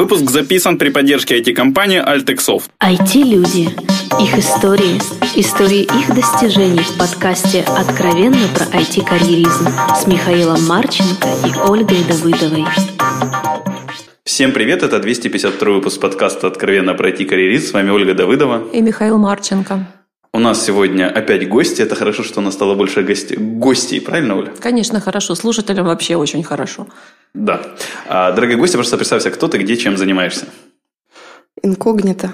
[0.00, 2.70] Выпуск записан при поддержке IT-компании Altexoft.
[2.82, 3.68] IT-люди.
[4.18, 4.96] Их истории.
[5.36, 12.64] Истории их достижений в подкасте «Откровенно про IT-карьеризм» с Михаилом Марченко и Ольгой Давыдовой.
[14.24, 17.66] Всем привет, это 252 выпуск подкаста «Откровенно про IT-карьеризм».
[17.66, 18.70] С вами Ольга Давыдова.
[18.72, 19.86] И Михаил Марченко.
[20.32, 21.82] У нас сегодня опять гости.
[21.82, 23.36] Это хорошо, что у нас стало больше гостей.
[23.36, 24.52] Гостей, правильно, Оля?
[24.60, 25.34] Конечно, хорошо.
[25.34, 26.86] Слушателям вообще очень хорошо.
[27.34, 27.60] Да.
[28.08, 30.46] А, дорогие гости, просто представься, кто ты, где, чем занимаешься.
[31.62, 32.32] Инкогнито.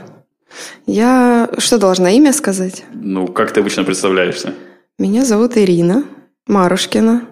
[0.87, 2.84] Я что должна имя сказать?
[2.92, 4.54] Ну, как ты обычно представляешься?
[4.98, 6.04] Меня зовут Ирина
[6.46, 7.23] Марушкина.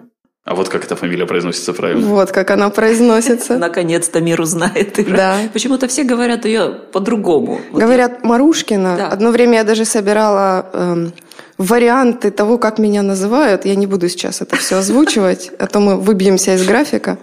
[0.45, 2.05] А вот как эта фамилия произносится правильно?
[2.07, 3.57] Вот как она произносится.
[3.57, 4.95] Наконец-то мир узнает.
[5.09, 5.37] Да.
[5.51, 7.59] Почему-то все говорят ее по-другому.
[7.73, 8.95] Говорят Марушкина.
[8.95, 9.07] Да.
[9.07, 11.13] Одно время я даже собирала эм,
[11.57, 13.65] варианты того, как меня называют.
[13.65, 17.17] Я не буду сейчас это все озвучивать, а то мы выбьемся из графика.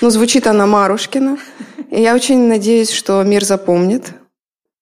[0.00, 1.38] Но звучит она Марушкина.
[1.92, 4.12] И я очень надеюсь, что мир запомнит.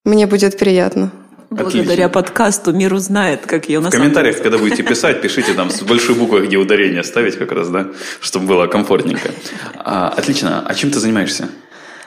[0.07, 1.13] Мне будет приятно.
[1.53, 2.09] Благодаря Отлично.
[2.09, 6.15] подкасту мир узнает, как ее на В комментариях, когда будете писать, пишите там с большой
[6.15, 7.89] буквой, где ударение ставить как раз, да,
[8.21, 9.31] чтобы было комфортненько.
[9.77, 10.65] А, отлично.
[10.67, 11.49] А чем ты занимаешься?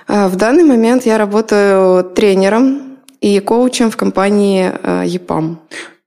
[0.08, 4.72] А, в данный момент я работаю тренером и коучем в компании
[5.06, 5.60] ЕПАМ.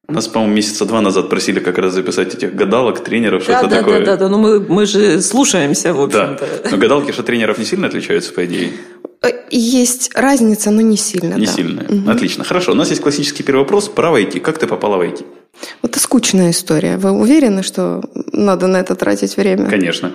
[0.08, 3.77] Нас, по-моему, месяца два назад просили как раз записать этих гадалок, тренеров, да, что-то да,
[3.77, 3.98] такое.
[4.00, 6.47] Да, да, да, ну мы, мы же слушаемся, в общем-то.
[6.64, 8.73] Да, но гадалки что тренеров не сильно отличаются, по идее?
[9.22, 11.34] Э, есть разница, но не сильно.
[11.34, 11.52] Не да.
[11.52, 11.86] сильная.
[11.88, 12.11] Угу.
[12.11, 12.44] Отлично.
[12.44, 12.72] Хорошо.
[12.72, 13.88] У нас есть классический первый вопрос.
[13.88, 14.41] Право IT.
[14.41, 15.24] Как ты попала в IT?
[15.83, 16.97] Вот это скучная история.
[16.97, 18.02] Вы уверены, что
[18.33, 19.69] надо на это тратить время?
[19.69, 20.12] Конечно.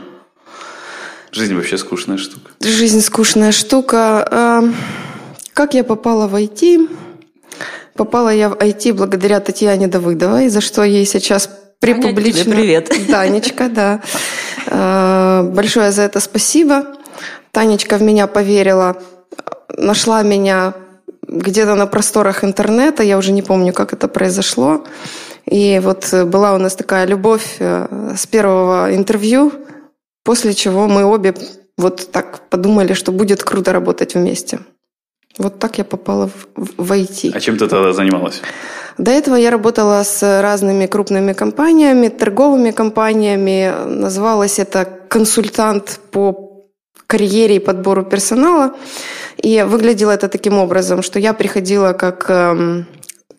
[1.31, 2.51] Жизнь вообще скучная штука.
[2.61, 4.27] Жизнь скучная штука.
[4.29, 4.63] А,
[5.53, 6.89] как я попала в IT?
[7.95, 12.55] Попала я в IT благодаря Татьяне Давыдовой, за что ей сейчас припублично...
[12.55, 12.91] Привет.
[13.09, 14.01] Танечка, да.
[14.67, 16.85] А, большое за это спасибо.
[17.53, 18.97] Танечка в меня поверила,
[19.77, 20.73] нашла меня
[21.27, 24.83] где-то на просторах интернета, я уже не помню, как это произошло.
[25.45, 29.51] И вот была у нас такая любовь э, с первого интервью,
[30.23, 31.35] после чего мы обе
[31.77, 34.59] вот так подумали, что будет круто работать вместе.
[35.37, 36.47] Вот так я попала в,
[36.77, 37.31] в IT.
[37.35, 38.41] А чем ты тогда занималась?
[38.97, 43.73] До этого я работала с разными крупными компаниями, торговыми компаниями.
[43.85, 46.52] Называлось это консультант по
[47.13, 48.73] карьере и подбору персонала.
[49.37, 52.85] И выглядело это таким образом, что я приходила как эм,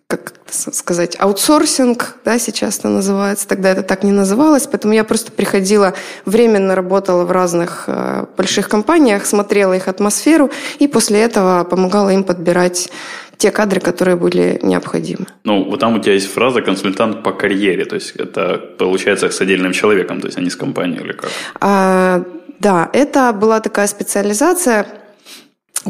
[0.07, 5.33] как сказать, аутсорсинг, да, сейчас это называется, тогда это так не называлось, поэтому я просто
[5.33, 5.95] приходила,
[6.27, 12.23] временно работала в разных э, больших компаниях, смотрела их атмосферу и после этого помогала им
[12.23, 12.91] подбирать
[13.39, 15.27] те кадры, которые были необходимы.
[15.45, 19.41] Ну, вот там у тебя есть фраза «консультант по карьере», то есть это получается с
[19.41, 21.31] отдельным человеком, то есть а не с компанией или как?
[21.61, 22.23] А,
[22.59, 24.87] да, это была такая специализация–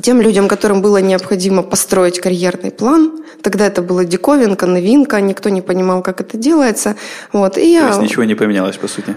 [0.03, 5.63] тем людям, которым было необходимо построить карьерный план, тогда это была диковинка, новинка, никто не
[5.63, 6.97] понимал, как это делается.
[7.33, 9.17] Вот, и То есть ничего не поменялось, по сути?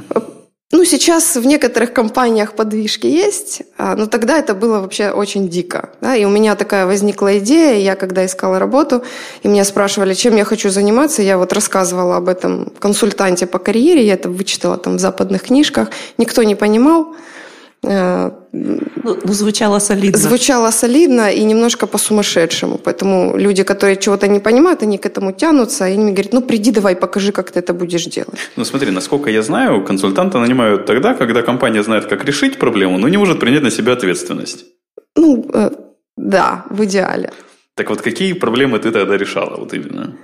[0.74, 5.91] Ну, сейчас в некоторых компаниях подвижки есть, а, но тогда это было вообще очень дико.
[6.02, 6.13] Да?
[6.18, 9.02] И у меня такая возникла идея, я когда искала работу,
[9.44, 14.06] и меня спрашивали, чем я хочу заниматься, я вот рассказывала об этом консультанте по карьере,
[14.06, 17.28] я это вычитала там в западных книжках, никто не понимал, Э,
[17.83, 20.17] звучало солидно.
[20.17, 22.77] Звучало солидно и немножко по-сумасшедшему.
[22.77, 26.41] Поэтому люди, которые чего-то не понимают, они к этому тянутся, и они мне говорят, ну
[26.41, 28.39] приди давай, покажи, как ты это будешь делать.
[28.57, 33.09] Ну смотри, насколько я знаю, консультанта нанимают тогда, когда компания знает, как решить проблему, но
[33.09, 34.65] не может принять на себя ответственность.
[35.15, 35.71] Ну, э,
[36.17, 37.31] да, в идеале.
[37.75, 40.17] Так вот, какие проблемы ты тогда решала вот именно?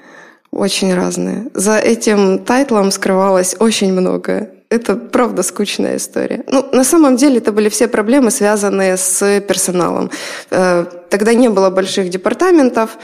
[0.51, 1.49] Очень разные.
[1.53, 4.49] За этим тайтлом скрывалось очень многое.
[4.73, 6.43] Это правда скучная история.
[6.47, 10.09] Ну, на самом деле это были все проблемы, связанные с персоналом.
[10.49, 12.97] Э, тогда не было больших департаментов,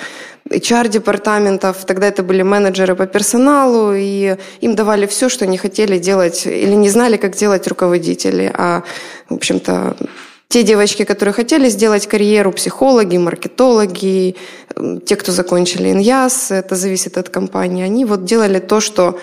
[0.50, 6.48] HR-департаментов, тогда это были менеджеры по персоналу, и им давали все, что не хотели делать
[6.48, 8.52] или не знали, как делать руководители.
[8.52, 8.82] А,
[9.30, 9.96] в общем-то,
[10.48, 14.36] те девочки, которые хотели сделать карьеру, психологи, маркетологи,
[15.06, 19.20] те, кто закончили ИНЯС, это зависит от компании, они вот делали то, что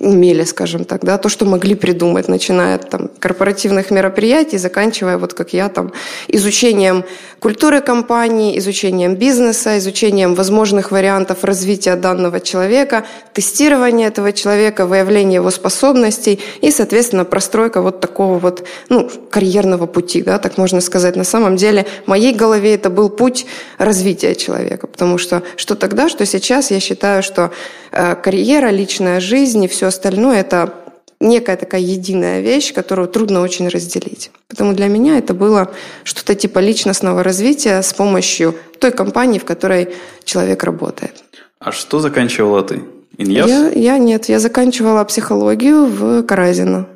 [0.00, 5.34] умели, скажем так, да, то, что могли придумать, начиная от там, корпоративных мероприятий, заканчивая, вот
[5.34, 5.92] как я, там,
[6.28, 7.04] изучением
[7.40, 15.50] культуры компании, изучением бизнеса, изучением возможных вариантов развития данного человека, тестирования этого человека, выявление его
[15.50, 21.16] способностей и, соответственно, простройка вот такого вот ну, карьерного пути, да, так можно сказать.
[21.16, 23.46] На самом деле в моей голове это был путь
[23.78, 27.50] развития человека, потому что что тогда, что сейчас, я считаю, что
[27.92, 30.74] э, карьера, личная жизнь и все остальное– это
[31.20, 34.30] некая такая единая вещь, которую трудно очень разделить.
[34.48, 35.72] Поэтому для меня это было
[36.04, 39.88] что-то типа личностного развития с помощью той компании, в которой
[40.24, 41.12] человек работает.
[41.58, 42.82] А что заканчивала ты?
[43.18, 43.48] Иньяс?
[43.48, 46.86] Я, я нет, я заканчивала психологию в Каразино.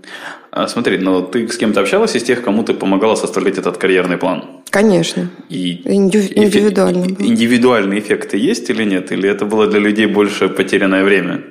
[0.52, 4.18] А, смотри, но ты с кем-то общалась из тех, кому ты помогала составлять этот карьерный
[4.18, 4.44] план?
[4.70, 5.30] Конечно.
[5.48, 7.04] И Индив- индивидуально.
[7.06, 9.10] эффек- индивидуальные эффекты есть или нет?
[9.12, 11.42] Или это было для людей больше потерянное время?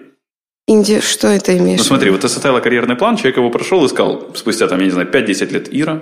[0.72, 1.02] Инди...
[1.02, 1.80] Что это имеешь?
[1.80, 4.86] Ну смотри, вот ты составила карьерный план, человек его прошел и сказал, спустя там, я
[4.86, 6.02] не знаю, 5-10 лет, Ира,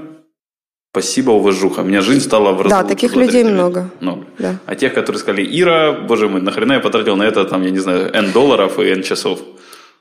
[0.91, 3.53] спасибо, уважуха, у меня жизнь стала в Да, таких людей тебе».
[3.53, 3.89] много.
[3.99, 4.25] Много.
[4.37, 4.55] Да.
[4.65, 7.79] А тех, которые сказали, Ира, боже мой, нахрена я потратил на это, там, я не
[7.79, 9.39] знаю, N долларов и N часов?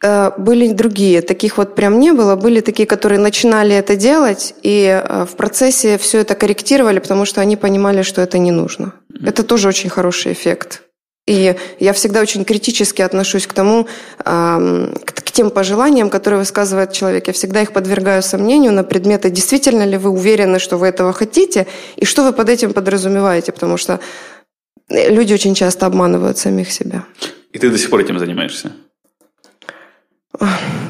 [0.02, 2.36] Э, Были другие, таких вот прям не было.
[2.36, 7.40] Были такие, которые начинали это делать и э, в процессе все это корректировали, потому что
[7.40, 8.92] они понимали, что это не нужно.
[9.24, 10.82] Это тоже очень хороший эффект.
[11.28, 13.86] И я всегда очень критически отношусь к тому,
[14.16, 17.26] к тем пожеланиям, которые высказывает человек.
[17.26, 21.66] Я всегда их подвергаю сомнению на предметы, действительно ли вы уверены, что вы этого хотите,
[21.96, 24.00] и что вы под этим подразумеваете, потому что
[24.88, 27.04] э, люди очень часто обманывают самих себя.
[27.52, 28.72] И ты до сих пор этим занимаешься?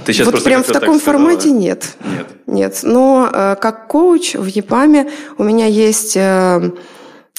[0.05, 1.19] Ты сейчас вот прям в таком так сказала.
[1.19, 1.97] формате нет.
[2.05, 2.27] Нет.
[2.47, 6.17] Нет, но э, как коуч в ЕПАМе у меня есть...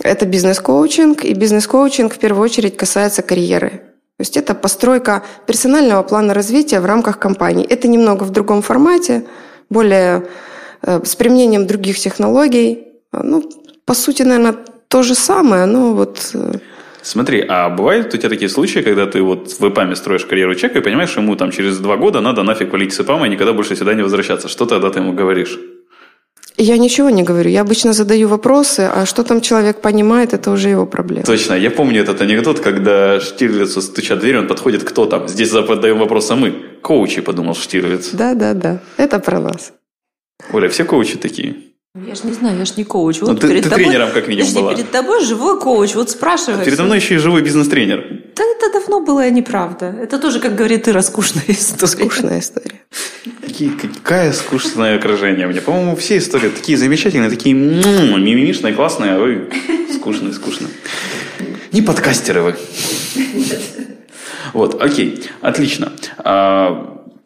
[0.03, 3.69] это бизнес-коучинг, и бизнес-коучинг в первую очередь касается карьеры.
[3.69, 7.65] То есть это постройка персонального плана развития в рамках компании.
[7.65, 9.23] Это немного в другом формате,
[9.69, 10.27] более
[10.81, 12.87] э, с применением других технологий.
[13.13, 13.49] Ну,
[13.85, 14.55] по сути, наверное,
[14.89, 16.31] то же самое, но вот...
[16.33, 16.59] э,
[17.01, 20.79] Смотри, а бывают у тебя такие случаи, когда ты вот в ИПАМе строишь карьеру человека
[20.79, 23.75] и понимаешь, ему там через два года надо нафиг валить с ИПАМа и никогда больше
[23.75, 24.49] сюда не возвращаться.
[24.49, 25.57] Что тогда ты ему говоришь?
[26.61, 27.49] Я ничего не говорю.
[27.49, 31.23] Я обычно задаю вопросы, а что там человек понимает, это уже его проблема.
[31.25, 35.29] Точно, я помню этот анекдот, когда Штирлицу стучат в дверь, он подходит, кто там?
[35.29, 36.51] Здесь задаем вопрос, а мы?
[36.81, 38.09] Коучи, подумал Штирлиц.
[38.11, 38.79] Да, да, да.
[38.97, 39.71] Это про нас.
[40.51, 41.55] Оля, все коучи такие?
[41.95, 43.21] Я ж не знаю, я ж не коуч.
[43.21, 44.75] Вот Ну, ты- перед ты тобой- тренером как минимум Подожди, была.
[44.75, 45.95] перед тобой живой коуч.
[45.95, 46.65] Вот спрашиваешь.
[46.65, 48.18] Передо мной еще и живой бизнес-тренер.
[48.39, 49.93] Да это давно было и неправда.
[50.01, 51.87] Это тоже, как говорит Ира, скучная история.
[51.87, 52.79] Скучная история.
[53.45, 55.59] Какие, какая скучное окружение мне.
[55.59, 59.49] По-моему, все истории такие замечательные, такие м-м, мимимишные, классные, а вы
[59.93, 60.69] скучные, скучные.
[61.73, 62.55] Не подкастеры вы.
[64.53, 65.91] Вот, окей, отлично.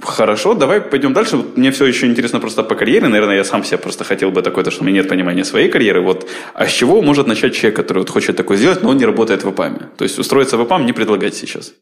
[0.05, 1.37] Хорошо, давай пойдем дальше.
[1.37, 3.07] Вот Мне все еще интересно просто по карьере.
[3.07, 5.69] Наверное, я сам себе просто хотел бы такое, то, что у меня нет понимания своей
[5.69, 6.01] карьеры.
[6.01, 6.29] Вот.
[6.53, 9.43] А с чего может начать человек, который вот хочет такое сделать, но он не работает
[9.43, 9.89] в ИПАМе?
[9.97, 11.73] То есть устроиться в ИПАМ не предлагать сейчас.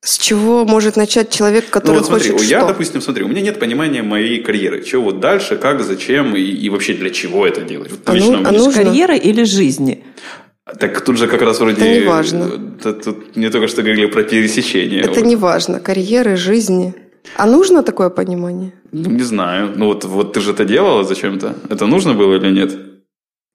[0.00, 2.68] С чего может начать человек, Ну который вот смотри, хочет я, что?
[2.68, 4.84] допустим, смотри, у меня нет понимания моей карьеры.
[4.84, 7.90] Чего вот дальше, как, зачем и, и вообще для чего это делать.
[7.90, 8.84] Вот А ну- а нужно?
[8.84, 10.04] Карьера или жизни?
[10.80, 11.76] Так тут же как раз вроде...
[11.76, 12.50] Это не важно.
[12.84, 15.00] э, Тут не только что говорили про пересечение.
[15.00, 15.24] Это Вот.
[15.24, 15.80] не важно.
[15.80, 16.94] Карьеры, жизни.
[17.36, 18.72] А нужно такое понимание?
[18.92, 19.72] Ну, не знаю.
[19.76, 21.54] Ну вот, вот ты же это делала зачем-то?
[21.70, 22.72] Это нужно было или нет?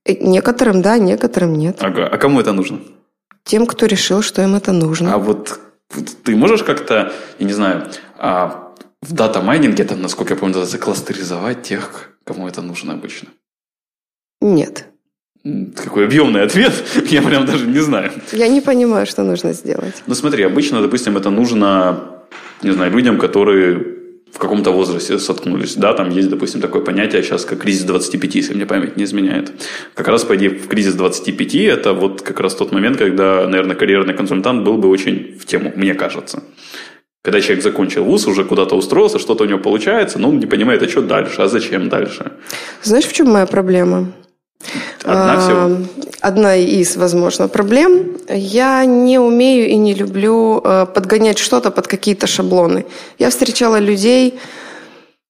[0.06, 1.78] Э, Некоторым да, некоторым нет.
[1.82, 2.08] Ага.
[2.08, 2.80] А кому это нужно?
[3.44, 5.14] Тем, кто решил, что им это нужно.
[5.14, 5.60] А вот
[6.24, 7.88] ты можешь как-то, я не знаю,
[8.18, 13.30] а, в дата-майнинге, там, насколько я помню, закластеризовать тех, кому это нужно обычно?
[14.42, 14.86] Нет.
[15.76, 16.72] Какой объемный ответ,
[17.10, 18.12] я прям даже не знаю.
[18.32, 20.04] Я не понимаю, что нужно сделать.
[20.08, 22.00] Ну смотри, обычно, допустим, это нужно,
[22.62, 23.94] не знаю, людям, которые
[24.32, 25.76] в каком-то возрасте соткнулись.
[25.76, 29.52] Да, там есть, допустим, такое понятие сейчас, как кризис 25, если мне память не изменяет.
[29.94, 33.76] Как раз, по идее, в кризис 25 это вот как раз тот момент, когда, наверное,
[33.76, 36.42] карьерный консультант был бы очень в тему, мне кажется.
[37.22, 40.82] Когда человек закончил вуз, уже куда-то устроился, что-то у него получается, но он не понимает,
[40.84, 42.32] а что дальше, а зачем дальше.
[42.82, 44.12] Знаешь, в чем моя проблема?
[45.04, 45.78] Одна всего.
[46.22, 48.18] Одна из, возможно, проблем.
[48.30, 52.86] Я не умею и не люблю э, подгонять что-то под какие-то шаблоны.
[53.20, 54.40] Я встречала людей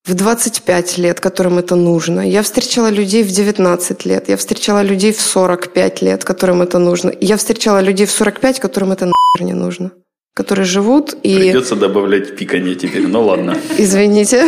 [0.06, 2.22] в 25 лет, которым это нужно.
[2.22, 4.30] Я встречала людей в 19 лет.
[4.30, 7.12] Я встречала людей в 45 лет, которым это нужно.
[7.22, 9.92] Я встречала людей в 45, которым это нахер не нужно.
[10.36, 11.36] Которые живут и...
[11.38, 13.56] Придется добавлять пиканье теперь, ну ладно.
[13.78, 14.48] Извините,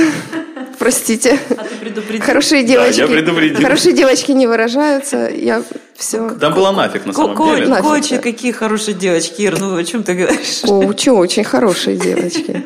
[0.86, 1.39] простите.
[1.50, 2.24] А ты предупредил.
[2.24, 3.00] Хорошие девочки.
[3.00, 3.60] я предупредил.
[3.62, 5.30] Хорошие девочки не выражаются.
[5.30, 5.63] Я
[5.96, 6.30] все.
[6.30, 7.65] Там была нафиг на самом ко- деле.
[7.68, 8.18] да.
[8.22, 10.62] какие хорошие девочки, Ир, ну о чем ты говоришь?
[10.62, 12.63] Коучи очень хорошие девочки.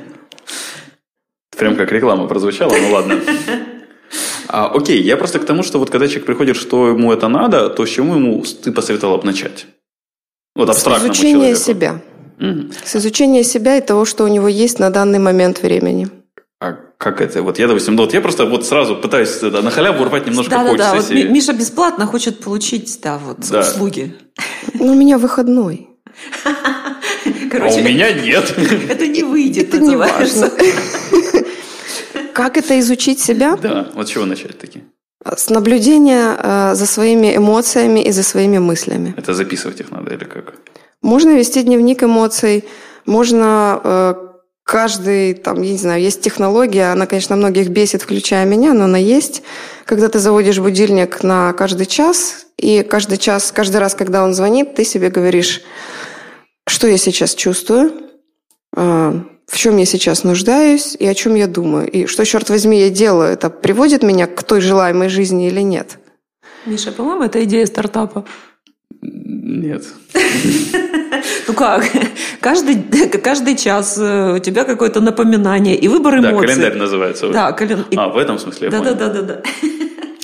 [1.58, 3.22] Прям как реклама прозвучала, ну ладно.
[4.50, 7.70] А, окей, я просто к тому, что вот когда человек приходит, что ему это надо,
[7.70, 9.68] то с чему ему ты посоветовал бы начать?
[10.56, 11.60] Вот С абстрактному изучения человеку.
[11.62, 12.02] себя.
[12.40, 12.72] Мгм.
[12.84, 16.10] С изучения себя и того, что у него есть на данный момент времени.
[16.62, 17.42] А как это?
[17.42, 20.51] Вот я, допустим, ну вот я просто вот сразу пытаюсь это, на халяву урвать немножко
[20.51, 21.24] Да-да-да, вот коуч-сессии.
[21.24, 23.62] Ми- Миша бесплатно хочет получить, да, вот, Да.
[23.62, 24.13] услуги.
[24.74, 25.89] Но у меня выходной.
[27.51, 28.54] А у меня нет.
[28.89, 30.51] это не выйдет, Это не важно.
[32.34, 33.56] Как это изучить себя?
[33.56, 34.84] Да, вот с чего начать таки?
[35.25, 39.13] С наблюдения э, за своими эмоциями и за своими мыслями.
[39.18, 40.54] Это записывать их надо или как?
[41.01, 42.63] Можно вести дневник эмоций,
[43.06, 44.13] можно э,
[44.70, 49.00] каждый, там, я не знаю, есть технология, она, конечно, многих бесит, включая меня, но она
[49.00, 49.42] есть.
[49.84, 54.76] Когда ты заводишь будильник на каждый час, и каждый час, каждый раз, когда он звонит,
[54.76, 55.64] ты себе говоришь,
[56.68, 57.94] что я сейчас чувствую,
[58.78, 59.14] э,
[59.48, 61.90] в чем я сейчас нуждаюсь и о чем я думаю.
[61.90, 65.98] И что, черт возьми, я делаю, это приводит меня к той желаемой жизни или нет?
[66.68, 68.24] Миша, по-моему, это идея стартапа.
[69.01, 69.84] Нет.
[71.48, 71.84] Ну как?
[72.39, 72.75] Каждый,
[73.24, 76.32] каждый час э, у тебя какое-то напоминание и выбор эмоций.
[76.34, 77.27] Да, календарь называется.
[77.29, 77.86] Да, календарь.
[77.98, 78.96] А, в этом смысле я Да, понял.
[78.96, 79.41] да, да, да, да.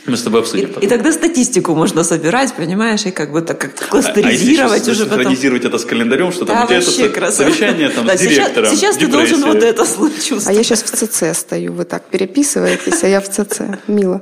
[0.06, 0.84] Мы с тобой обсудим И, потом.
[0.84, 4.82] и тогда статистику можно собирать, понимаешь, и как бы так как А- а если кластеризировать
[4.84, 5.18] еще уже потом.
[5.20, 7.50] синхронизировать это с календарем, что там Да, у тебя вообще это красота.
[7.50, 8.70] совещание там, Да, с сейчас- директором.
[8.76, 9.86] Сейчас, ты должен вот это А
[10.22, 10.58] чувствовать.
[10.58, 13.62] я сейчас в ЦЦ стою, вы так переписываетесь, а я в ЦЦ.
[13.88, 14.22] Мило.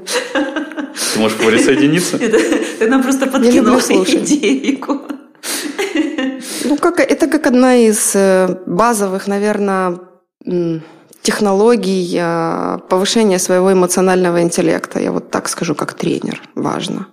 [1.13, 2.17] Ты можешь присоединиться?
[2.17, 4.31] Ты нам просто подкинула слушать.
[4.31, 5.01] идейку.
[6.65, 10.00] Ну, как, это как одна из э, базовых, наверное,
[11.21, 15.00] технологий э, повышения своего эмоционального интеллекта.
[15.00, 16.41] Я вот так скажу, как тренер.
[16.55, 17.07] Важно.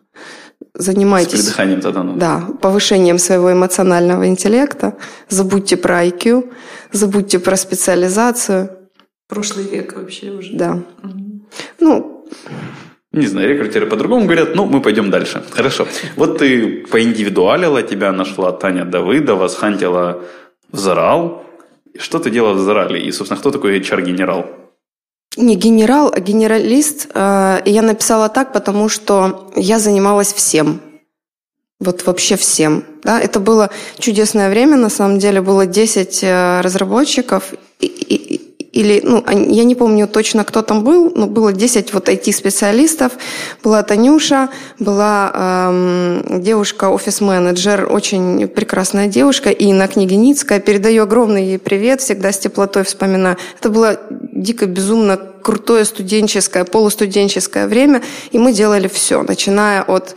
[0.74, 2.18] С Занимайтесь придыханием тогда надо.
[2.18, 4.96] да, повышением своего эмоционального интеллекта.
[5.28, 6.52] Забудьте про IQ,
[6.92, 8.70] забудьте про специализацию.
[9.28, 10.52] Прошлый век вообще уже.
[10.54, 10.78] Да.
[11.80, 12.26] Ну,
[13.12, 15.42] Не знаю, рекрутеры по-другому говорят, ну, мы пойдем дальше.
[15.50, 15.86] Хорошо.
[16.16, 20.22] Вот ты поиндивидуалила, тебя нашла Таня Давыдова, схантила
[20.70, 21.44] в Зарал.
[21.98, 23.00] Что ты делала в Зарале?
[23.00, 24.46] И, собственно, кто такой HR-генерал?
[25.36, 27.08] Не генерал, а генералист.
[27.14, 30.80] Э, и Я написала так, потому что я занималась всем.
[31.80, 32.84] Вот вообще всем.
[33.02, 33.20] Да?
[33.20, 35.40] Это было чудесное время, на самом деле.
[35.40, 37.54] Было 10 э, разработчиков.
[37.80, 42.08] и- или, ну, они- я не помню точно, кто там был, но было 10 вот
[42.08, 43.12] IT-специалистов.
[43.64, 44.48] Была Танюша,
[44.78, 50.60] была эм, девушка, офис-менеджер, очень прекрасная девушка, Инна Княгиницкая.
[50.60, 53.36] Передаю огромный ей привет, всегда с теплотой вспоминаю.
[53.58, 53.98] Это было
[54.32, 60.14] дико, безумно крутое студенческое, полустуденческое время, и мы делали все, начиная от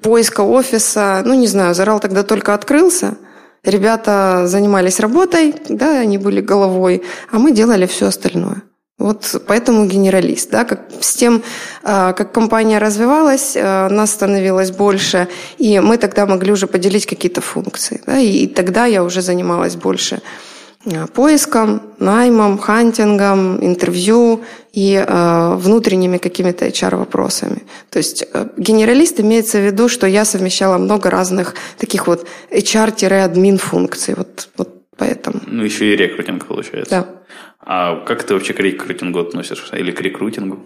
[0.00, 3.16] поиска офиса, ну, не знаю, Зарал тогда только открылся,
[3.64, 8.62] Ребята занимались работой, да, они были головой, а мы делали все остальное.
[8.98, 11.42] Вот поэтому генералист, да, как с тем,
[11.82, 15.28] а, как компания развивалась, а, нас становилось больше,
[15.58, 20.20] и мы тогда могли уже поделить какие-то функции, да, и, тогда я уже занималась больше
[21.12, 27.62] поиском, наймом, хантингом, интервью и э, внутренними какими-то HR-вопросами.
[27.90, 33.58] То есть э, генералист имеется в виду, что я совмещала много разных таких вот HR-админ
[33.58, 34.14] функций.
[34.14, 35.40] Вот, вот поэтому.
[35.46, 36.90] Ну, еще и рекрутинг, получается.
[36.90, 37.06] Да.
[37.60, 39.76] А как ты вообще к рекрутингу относишься?
[39.76, 40.58] Или к рекрутингу?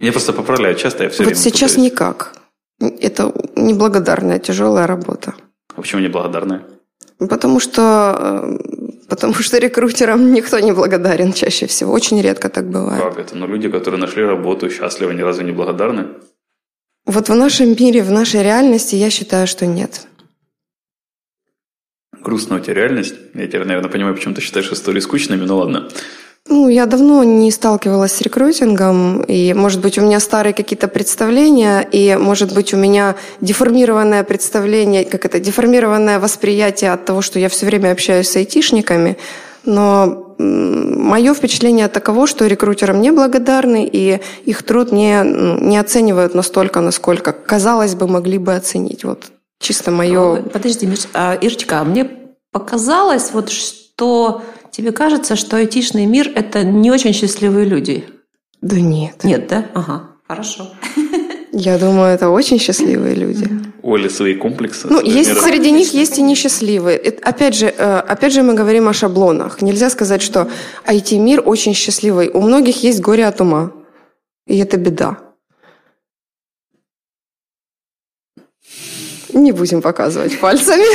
[0.00, 1.92] Я просто поправляю часто, я все вот время сейчас путаюсь.
[1.92, 2.32] никак.
[2.80, 5.34] Это неблагодарная, тяжелая работа.
[5.76, 6.62] А почему неблагодарная?
[7.28, 7.82] Потому что,
[8.20, 8.58] э,
[9.08, 11.92] потому что рекрутерам никто не благодарен чаще всего.
[11.92, 13.02] Очень редко так бывает.
[13.02, 13.36] Как это?
[13.36, 16.06] Ну, люди, которые нашли работу, счастливы, ни разу не благодарны?
[17.06, 20.06] Вот в нашем мире, в нашей реальности я считаю, что нет.
[22.20, 23.14] Грустная у тебя реальность.
[23.34, 25.88] Я теперь, наверное, понимаю, почему ты считаешь истории скучными, но ладно.
[26.48, 31.86] Ну, я давно не сталкивалась с рекрутингом, и, может быть, у меня старые какие-то представления,
[31.92, 37.48] и, может быть, у меня деформированное представление, как это, деформированное восприятие от того, что я
[37.48, 39.18] все время общаюсь с айтишниками,
[39.64, 46.34] но мое впечатление таково, что рекрутерам не благодарны, и их труд не, ну, не оценивают
[46.34, 49.04] настолько, насколько, казалось бы, могли бы оценить.
[49.04, 49.26] Вот
[49.60, 50.42] чисто мое...
[50.42, 52.10] Подожди, Миш, а, Ирочка, а мне
[52.50, 58.04] показалось, вот что тебе кажется, что айтишный мир– это не очень счастливые люди.
[58.60, 59.22] Да нет.
[59.22, 59.70] Нет, да?
[59.74, 60.68] Ага, хорошо.
[61.52, 63.46] Я думаю, это очень счастливые люди.
[63.82, 64.88] У Оли свои комплексы.
[64.88, 66.96] Ну, есть среди них есть и несчастливые.
[66.96, 69.60] Это, опять же, э, опять же, мы говорим о шаблонах.
[69.60, 70.48] Нельзя сказать, что
[70.86, 72.30] IT-мир очень счастливый.
[72.30, 73.72] У многих есть горе от ума.
[74.46, 75.18] И это беда.
[79.34, 80.86] Не будем показывать пальцами.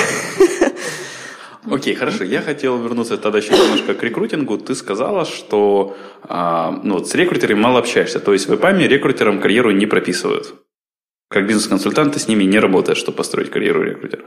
[1.71, 2.23] Окей, хорошо.
[2.23, 4.57] Я хотел вернуться тогда еще немножко к рекрутингу.
[4.57, 8.19] Ты сказала, что а, ну, с рекрутерами мало общаешься.
[8.19, 10.55] То есть в ИПАМе рекрутерам карьеру не прописывают.
[11.29, 14.23] Как бизнес-консультант ты с ними не работаешь, чтобы построить карьеру рекрутера.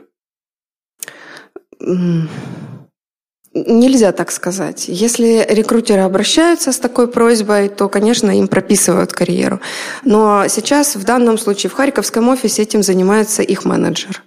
[3.52, 4.84] Нельзя так сказать.
[4.88, 9.60] Если рекрутеры обращаются с такой просьбой, то, конечно, им прописывают карьеру.
[10.04, 14.22] Но сейчас, в данном случае, в Харьковском офисе этим занимается их менеджер.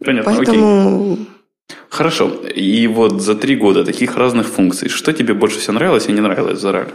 [0.00, 1.28] Понятно, окей.
[1.88, 2.28] Хорошо.
[2.56, 6.20] И вот за три года таких разных функций, что тебе больше всего нравилось и не
[6.20, 6.92] нравилось в Зарале?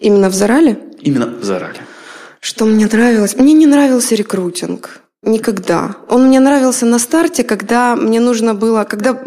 [0.00, 0.78] Именно в Зарале?
[1.00, 1.80] Именно в Зарале.
[2.40, 3.36] Что мне нравилось?
[3.36, 5.00] Мне не нравился рекрутинг.
[5.22, 5.96] Никогда.
[6.08, 9.20] Он мне нравился на старте, когда мне нужно было, когда,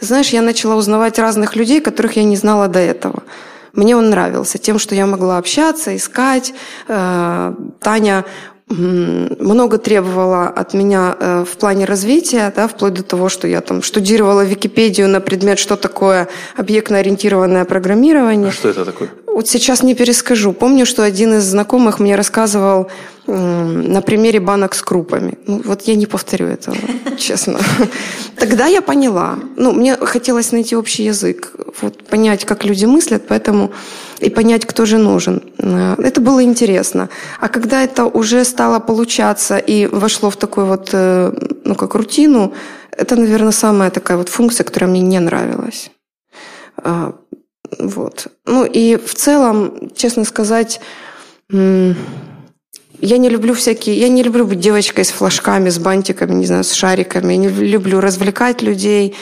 [0.00, 3.24] знаешь, я начала узнавать разных людей, которых я не знала до этого.
[3.72, 6.52] Мне он нравился тем, что я могла общаться, искать.
[6.88, 8.24] Э, Таня
[8.68, 13.82] много требовала от меня э, в плане развития, да, вплоть до того, что я там
[13.82, 18.48] штудировала Википедию на предмет, что такое объектно-ориентированное программирование.
[18.48, 19.10] А что это такое?
[19.34, 20.52] Вот сейчас не перескажу.
[20.52, 22.90] Помню, что один из знакомых мне рассказывал
[23.26, 25.38] на примере банок с крупами.
[25.46, 26.76] Ну, вот я не повторю этого,
[27.18, 27.58] честно.
[28.36, 29.38] Тогда я поняла.
[29.56, 33.70] Ну, мне хотелось найти общий язык, вот, понять, как люди мыслят, поэтому
[34.18, 35.40] и понять, кто же нужен.
[35.58, 37.08] Э, это было интересно.
[37.40, 41.32] А когда это уже стало получаться и вошло в такую вот, э,
[41.64, 42.52] ну, как рутину,
[42.90, 45.90] это, наверное, самая такая вот функция, которая мне не нравилась.
[47.78, 48.26] А, вот.
[48.46, 50.80] Ну и в целом, честно сказать,
[51.50, 53.98] я не люблю всякие...
[53.98, 57.32] Я не люблю быть девочкой с флажками, с бантиками, не знаю, с шариками.
[57.32, 59.16] Я не люблю развлекать людей.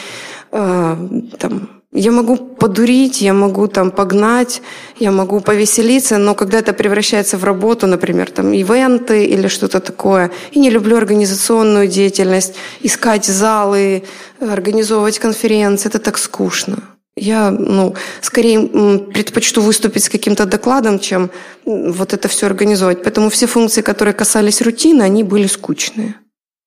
[0.52, 0.96] Э,
[1.38, 4.62] там, я могу подурить, я могу там погнать,
[4.98, 10.30] я могу повеселиться, но когда это превращается в работу, например, там ивенты или что-то такое,
[10.52, 14.04] и не люблю организационную деятельность, искать залы,
[14.40, 16.76] организовывать конференции, это так скучно.
[17.20, 18.66] Я, ну, скорее
[19.12, 21.30] предпочту выступить с каким-то докладом, чем
[21.66, 23.02] вот это все организовать.
[23.02, 26.14] Поэтому все функции, которые касались рутины, они были скучные.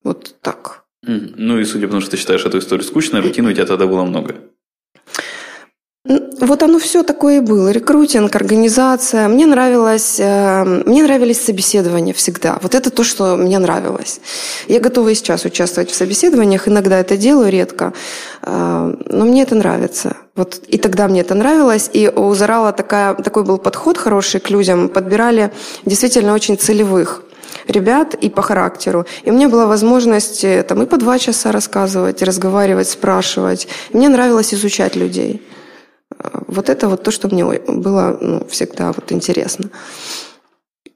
[0.04, 0.84] Вот так.
[1.02, 3.88] Ну и судя по тому, что ты считаешь эту историю скучной, рутины у тебя тогда
[3.88, 4.36] было много.
[6.06, 7.72] Вот оно все такое и было.
[7.72, 9.30] Рекрутинг, организация.
[9.30, 12.60] Мне нравилось, э, мне нравились собеседования всегда.
[12.62, 14.20] Вот это то, что мне нравилось.
[14.68, 16.68] Я готова и сейчас участвовать в собеседованиях.
[16.68, 17.94] Иногда это делаю, редко.
[18.42, 20.18] Э, но мне это нравится.
[20.36, 21.90] Вот и тогда мне это нравилось.
[21.94, 24.90] И у Зарала такая, такой был подход хороший к людям.
[24.90, 25.54] Подбирали
[25.86, 27.24] действительно очень целевых
[27.68, 29.06] ребят и по характеру.
[29.24, 33.70] И у меня была возможность э, там и по два часа рассказывать, разговаривать, спрашивать.
[33.94, 35.42] мне нравилось изучать людей.
[36.47, 39.69] Вот это вот то, что мне было ну, всегда вот интересно.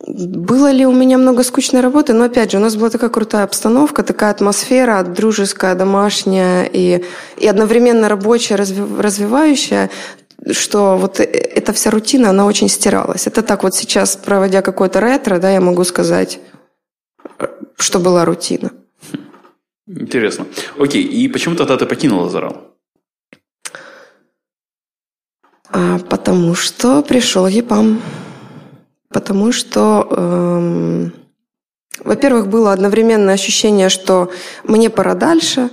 [0.06, 2.14] Было ли у меня много скучной работы?
[2.14, 7.04] Но опять же, у нас была такая крутая обстановка, такая атмосфера, дружеская, домашняя и,
[7.38, 9.90] и одновременно рабочая, развивающая,
[10.52, 13.28] что вот э, эта вся рутина, она очень стиралась.
[13.28, 16.40] Это так вот сейчас, проводя какое-то ретро, да, я могу сказать,
[17.78, 18.72] что была рутина.
[19.88, 20.46] Интересно.
[20.78, 22.77] Окей, и почему тогда ты покинула Зарал?
[25.70, 28.02] А, потому что пришел ЕПАМ.
[29.10, 31.14] Потому что, эм,
[32.04, 34.32] во-первых, было одновременное ощущение, что
[34.64, 35.70] мне пора дальше,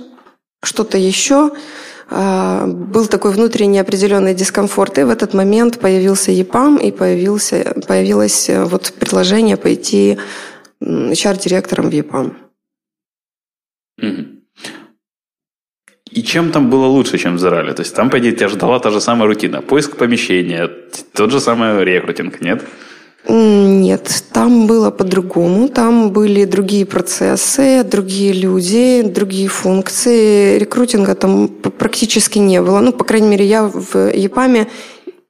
[0.63, 1.51] что-то еще.
[2.09, 4.97] Э, был такой внутренний определенный дискомфорт.
[4.97, 10.17] И в этот момент появился ЕПАМ, и появился, появилось э, вот предложение пойти
[10.81, 12.37] HR-директором в ЕПАМ.
[14.01, 14.34] Mm-hmm.
[16.15, 17.73] И чем там было лучше, чем в Зарале?
[17.73, 19.61] То есть там, по идее, тебя ждала та же самая рутина.
[19.61, 20.69] Поиск помещения,
[21.13, 22.63] тот же самый рекрутинг, нет?
[23.27, 25.67] Нет, там было по-другому.
[25.67, 30.57] Там были другие процессы, другие люди, другие функции.
[30.57, 32.79] Рекрутинга там практически не было.
[32.79, 34.67] Ну, по крайней мере, я в ЕПАМе,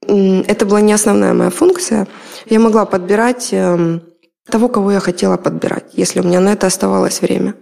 [0.08, 2.08] это была не основная моя функция.
[2.48, 4.02] Я могла подбирать эм,
[4.48, 7.56] того, кого я хотела подбирать, если у меня на это оставалось время.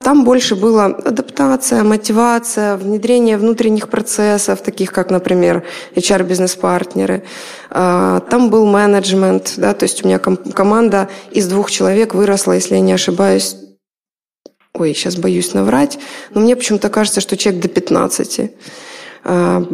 [0.00, 5.64] Там больше была адаптация, мотивация, внедрение внутренних процессов, таких как, например,
[5.96, 7.24] HR-бизнес-партнеры.
[7.70, 12.76] А, там был менеджмент, да, то есть у меня команда из двух человек выросла, если
[12.76, 13.56] я не ошибаюсь,
[14.72, 15.98] ой, сейчас боюсь наврать,
[16.32, 18.52] но мне почему-то кажется, что человек до 15
[19.24, 19.64] а,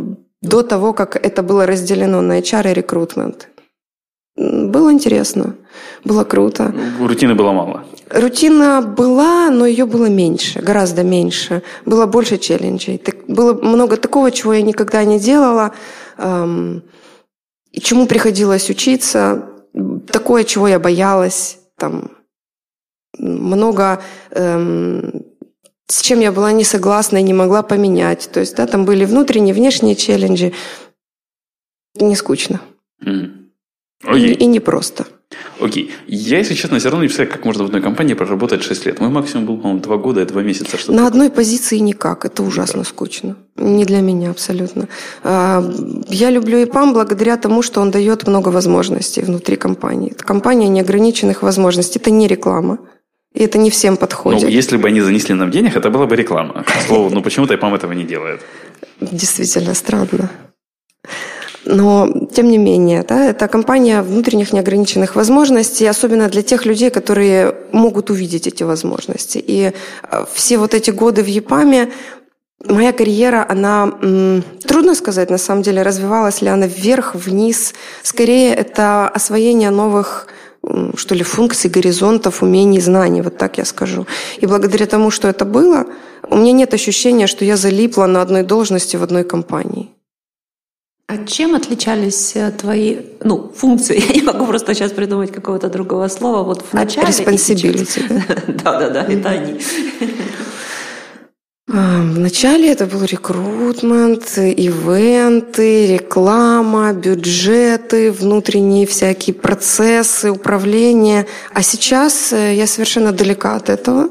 [0.41, 3.49] до того, как это было разделено на HR и рекрутмент.
[4.37, 5.57] Было интересно,
[6.05, 6.75] было круто.
[7.01, 7.85] Рутины было мало.
[8.11, 11.63] Рутина была, но ее было меньше, гораздо меньше.
[11.87, 13.03] Было больше челленджей.
[13.27, 15.73] Было много такого, чего я никогда не делала,
[16.19, 16.83] эм,
[17.73, 19.49] и чему приходилось учиться.
[20.13, 21.59] Такое, чего я боялась.
[21.77, 22.11] Там,
[23.19, 25.25] много эм,
[25.87, 28.31] с чем я была не согласна и не могла поменять.
[28.33, 30.53] То есть, да, там были внутренние, внешние челленджи.
[31.95, 32.61] Не скучно.
[33.03, 33.49] Mm.
[34.05, 34.35] Окей.
[34.35, 35.07] И, и не просто.
[35.61, 35.91] Окей.
[36.07, 39.01] Я, если честно, все равно не представляю, как можно в одной компании проработать 6 лет.
[39.01, 40.77] Мой максимум был, по-моему, 2 года и 2 месяца.
[40.77, 42.25] Что На одной позиции никак.
[42.25, 42.89] Это ужасно да.
[42.89, 43.37] скучно.
[43.57, 44.89] Не для меня абсолютно.
[45.23, 45.63] А,
[46.09, 50.11] я люблю ИПАМ благодаря тому, что он дает много возможностей внутри компании.
[50.11, 51.99] Это компания неограниченных возможностей.
[51.99, 52.79] Это не реклама.
[53.35, 54.43] И это не всем подходит.
[54.43, 56.63] Ну, если бы они занесли нам денег, это была бы реклама.
[56.63, 58.41] К слову, ну почему Тайпам этого не делает?
[59.01, 60.31] Действительно странно.
[61.67, 67.55] Но, тем не менее, да, это компания внутренних неограниченных возможностей, особенно для тех людей, которые
[67.73, 69.43] могут увидеть эти возможности.
[69.47, 69.73] И
[70.11, 71.91] э, все вот эти годы в ЕПАМе
[72.67, 73.93] моя карьера, она,
[74.67, 77.75] трудно сказать, на самом деле, развивалась ли она вверх, вниз.
[78.03, 80.29] Скорее, это освоение новых
[80.97, 84.07] что ли, функций, горизонтов, умений, знаний, вот так я скажу.
[84.39, 85.85] И благодаря тому, что это было,
[86.31, 89.91] у меня нет ощущения, что я залипла на одной должности в одной компании.
[91.07, 94.03] А чем отличались э, твои ну, функции?
[94.09, 96.43] Я не могу просто сейчас придумать какого-то другого слова.
[96.43, 98.03] Вот в начале Responsibility.
[98.65, 99.61] Да-да-да, это они.
[101.71, 111.27] А, вначале это был рекрутмент, ивенты, реклама, бюджеты, внутренние всякие процессы, управление.
[111.53, 114.09] А сейчас э, я совершенно далека от этого.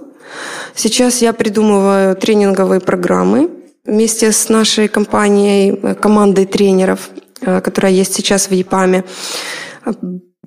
[0.76, 3.50] Сейчас я придумываю тренинговые программы
[3.86, 7.10] вместе с нашей компанией, э, командой тренеров,
[7.42, 9.04] э, которая есть сейчас в ЕПАМе.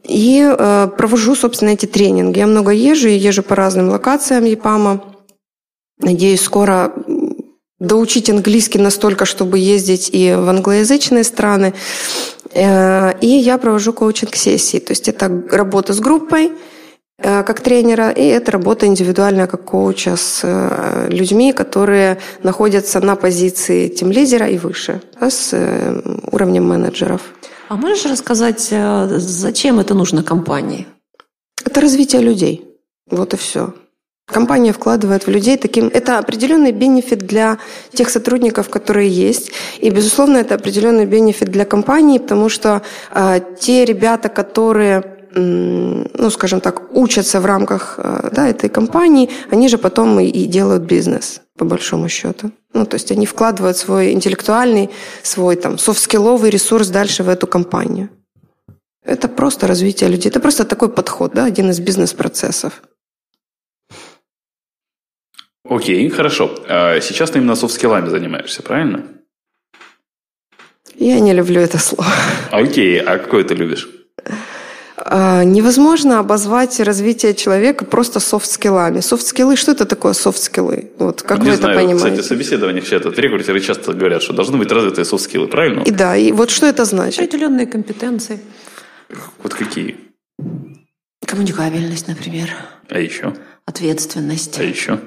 [0.08, 0.54] И
[0.96, 2.38] провожу, собственно, эти тренинги.
[2.38, 5.16] Я много езжу, я езжу по разным локациям ЕПАМа
[5.98, 6.92] Надеюсь, скоро
[7.78, 11.72] доучить английский настолько, чтобы ездить и в англоязычные страны.
[12.52, 14.78] Э, и я провожу коучинг-сессии.
[14.78, 16.52] То есть это работа с группой, э,
[17.18, 23.88] как тренера, и это работа индивидуальная как коуча с э, людьми, которые находятся на позиции
[23.88, 25.54] тем лидера и выше, да, с
[26.30, 27.22] уровнем менеджеров.
[27.68, 30.86] А можешь рассказать, зачем это нужно компании?
[31.64, 32.64] Это развитие людей.
[33.10, 33.72] Вот и все.
[34.26, 35.86] Компания вкладывает в людей таким...
[35.86, 37.58] Это определенный бенефит для
[37.92, 39.52] тех сотрудников, которые есть.
[39.78, 46.60] И, безусловно, это определенный бенефит для компании, потому что э, те ребята, которые ну, скажем
[46.60, 51.42] так, учатся в рамках э, да, этой компании, они же потом и, и делают бизнес,
[51.58, 52.50] по большому счету.
[52.72, 54.88] Ну, то есть они вкладывают свой интеллектуальный,
[55.22, 58.08] свой там софт-скилловый ресурс дальше в эту компанию.
[59.04, 60.30] Это просто развитие людей.
[60.30, 62.82] Это просто такой подход, да, один из бизнес-процессов.
[65.68, 66.50] Окей, хорошо.
[66.68, 69.04] А сейчас ты именно софт-скиллами занимаешься, правильно?
[70.98, 72.10] Я не люблю это слово.
[72.50, 73.95] Окей, а какое ты любишь?
[75.08, 78.98] А, невозможно обозвать развитие человека просто софт-скиллами.
[79.00, 80.90] Софт-скиллы, что это такое софт-скиллы?
[80.98, 82.08] Вот, как не вы знаю, это понимаете?
[82.08, 85.82] Кстати, в собеседованиях чат рекрутеры часто говорят, что должны быть развитые софт-скиллы, правильно?
[85.82, 87.20] И да, и вот что это значит?
[87.20, 88.40] Определенные компетенции.
[89.42, 89.96] Вот какие?
[91.24, 92.50] Коммуникабельность, например.
[92.88, 93.32] А еще?
[93.64, 94.58] Ответственность.
[94.58, 94.98] А еще?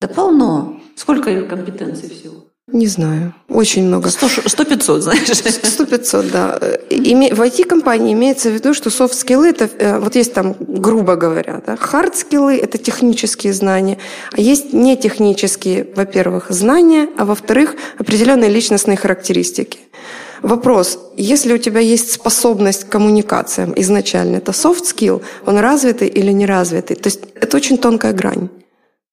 [0.00, 0.80] Да полно.
[0.94, 2.44] Сколько компетенций всего?
[2.72, 3.34] Не знаю.
[3.48, 4.08] Очень много.
[4.08, 5.28] 100-500, знаешь?
[5.28, 6.58] 100-500, да.
[6.88, 11.76] В IT-компании имеется в виду, что софт-скиллы, это э, вот есть там, грубо говоря, да,
[11.76, 13.98] хард-скиллы– это технические знания,
[14.32, 19.78] а есть не технические, во-первых, знания, а во-вторых, определенные личностные характеристики.
[20.40, 26.32] Вопрос, если у тебя есть способность к коммуникациям изначально, это soft skill, он развитый или
[26.32, 26.96] не развитый?
[26.96, 28.48] То есть это очень тонкая грань.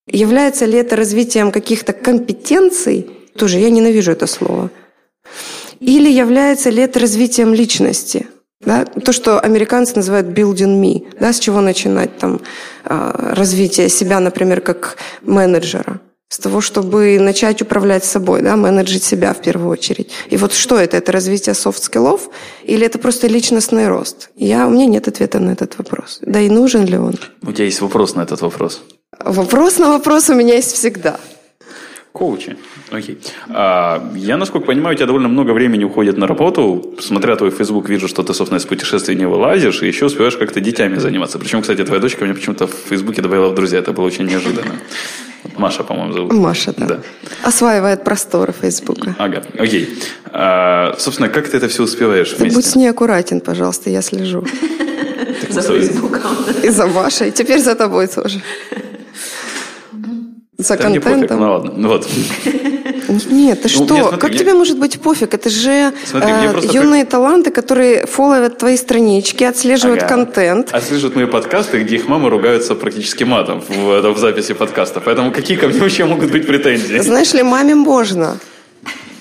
[0.08, 3.19] Является ли это развитием каких-то компетенций?
[3.36, 4.70] Тоже я ненавижу это слово.
[5.80, 8.28] Или является ли это развитием личности?
[8.62, 8.86] Да?
[8.86, 11.08] То, что американцы называют building me.
[11.20, 11.32] Да?
[11.32, 12.42] С чего начинать там,
[12.84, 16.02] а, развитие себя, например, как менеджера?
[16.32, 20.12] С того, чтобы начать управлять собой, да, менеджить себя в первую очередь.
[20.30, 20.98] И вот что это?
[20.98, 22.30] Это развитие софт-скиллов
[22.64, 24.30] или это просто личностный рост?
[24.36, 26.20] Я, у меня нет ответа на этот вопрос.
[26.22, 27.16] Да и нужен ли он?
[27.42, 28.84] У тебя есть вопрос на этот вопрос?
[29.20, 31.20] Вопрос на вопрос у меня есть всегда.
[32.12, 32.58] Коучи.
[32.92, 33.20] Окей.
[33.50, 36.96] А, я, насколько понимаю, у тебя довольно много времени уходит на работу.
[37.00, 40.60] Смотря твой Facebook, вижу, что ты, собственно, из путешествий не вылазишь, и еще успеваешь как-то
[40.60, 41.38] детьми заниматься.
[41.38, 43.80] Причем, кстати, твоя дочка меня почему-то в Фейсбуке добавила в друзья.
[43.80, 44.74] Это было очень неожиданно.
[45.56, 46.34] Маша, по-моему, зовут.
[46.34, 46.86] Маша, да.
[46.86, 47.00] да.
[47.44, 49.16] Осваивает просторы Фейсбука.
[49.20, 49.90] Ага, окей.
[50.26, 52.56] А, собственно, как ты это все успеваешь вместе?
[52.56, 54.46] Будь с ней аккуратен, пожалуйста, я слежу.
[55.50, 56.22] За Фейсбуком.
[56.64, 58.42] И за Машей, теперь за тобой тоже.
[60.60, 61.22] За да контентом.
[61.22, 62.08] Пофиг, ну ладно, ну вот.
[63.32, 63.96] Нет, ты ну, что?
[63.96, 64.40] Нет, смотри, как я...
[64.40, 65.34] тебе может быть пофиг?
[65.34, 67.12] Это же смотри, э, юные при...
[67.12, 70.10] таланты, которые фолловят твои странички, отслеживают ага.
[70.10, 70.74] контент.
[70.74, 75.00] Отслеживают мои подкасты, где их мамы ругаются практически матом в, в записи подкаста.
[75.00, 77.00] Поэтому какие ко мне вообще могут быть претензии?
[77.00, 78.38] Знаешь ли, маме можно.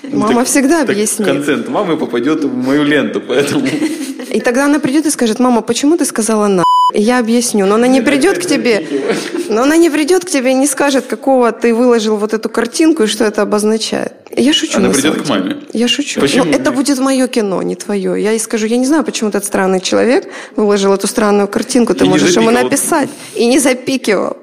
[0.03, 1.27] Ну, Мама так, всегда объяснит.
[1.27, 3.65] контент мамы попадет в мою ленту, поэтому...
[4.29, 6.63] И тогда она придет и скажет, мама, почему ты сказала на?
[6.93, 8.83] Я объясню, но она не придет к тебе,
[9.47, 13.03] но она не придет к тебе и не скажет, какого ты выложил вот эту картинку
[13.03, 14.13] и что это обозначает.
[14.35, 14.77] Я шучу.
[14.77, 15.57] Она придет к маме.
[15.71, 16.19] Я шучу.
[16.19, 16.45] Почему?
[16.45, 18.21] Но это будет мое кино, не твое.
[18.21, 21.93] Я ей скажу, я не знаю, почему этот странный человек выложил эту странную картинку.
[21.93, 24.37] Ты и можешь ему написать и не запикивал.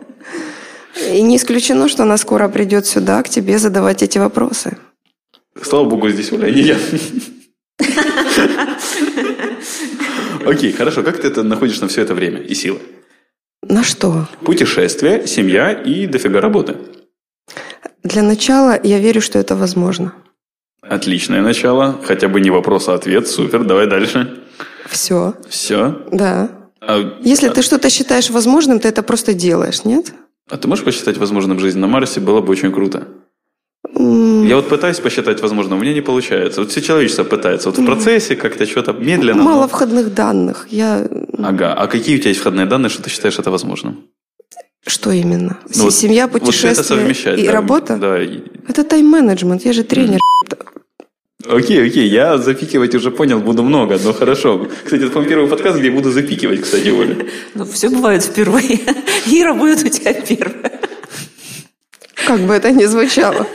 [1.13, 4.77] И не исключено, что она скоро придет сюда к тебе задавать эти вопросы.
[5.63, 6.77] Слава богу, здесь Оля, а не я.
[10.47, 11.03] Окей, хорошо.
[11.03, 12.81] Как ты это находишь на все это время и силы?
[13.63, 14.29] На что?
[14.43, 16.77] Путешествие, семья и дофига работы.
[18.03, 20.13] Для начала я верю, что это возможно.
[20.83, 22.01] Отличное начало.
[22.05, 23.27] Хотя бы не вопрос, а ответ.
[23.27, 23.65] Супер.
[23.65, 24.39] Давай дальше.
[24.89, 25.35] Все.
[25.49, 26.03] Все?
[26.13, 26.51] Да.
[26.81, 30.13] А, Если ты что-то считаешь возможным, ты это просто делаешь, нет?
[30.49, 32.21] а ты можешь посчитать возможным жизнь на Марсе?
[32.21, 33.09] Было бы очень круто.
[33.99, 36.61] Я вот пытаюсь посчитать возможным, у меня не получается.
[36.61, 37.71] Вот все человечество пытается.
[37.71, 39.43] Вот в процессе как-то что-то медленно.
[39.43, 40.67] Мало но- входных данных.
[40.71, 41.09] Я...
[41.39, 41.73] Ага.
[41.73, 44.05] А какие у тебя есть входные данные, что ты считаешь это возможным?
[44.87, 45.59] Что именно?
[45.75, 47.53] Ну, вот- Семья, вот это путешествие и да.
[47.53, 47.97] работа?
[47.97, 48.19] Да.
[48.69, 49.65] Это тайм-менеджмент.
[49.65, 50.21] Я же тренер.
[51.49, 54.69] Окей, окей, я запикивать уже понял, буду много, но хорошо.
[54.85, 57.17] Кстати, это, по-моему, первый подкаст, где я буду запикивать, кстати, Оля.
[57.55, 58.81] Ну, все бывает впервые.
[59.27, 60.81] Ира будет у тебя первая.
[62.27, 63.47] Как бы это ни звучало.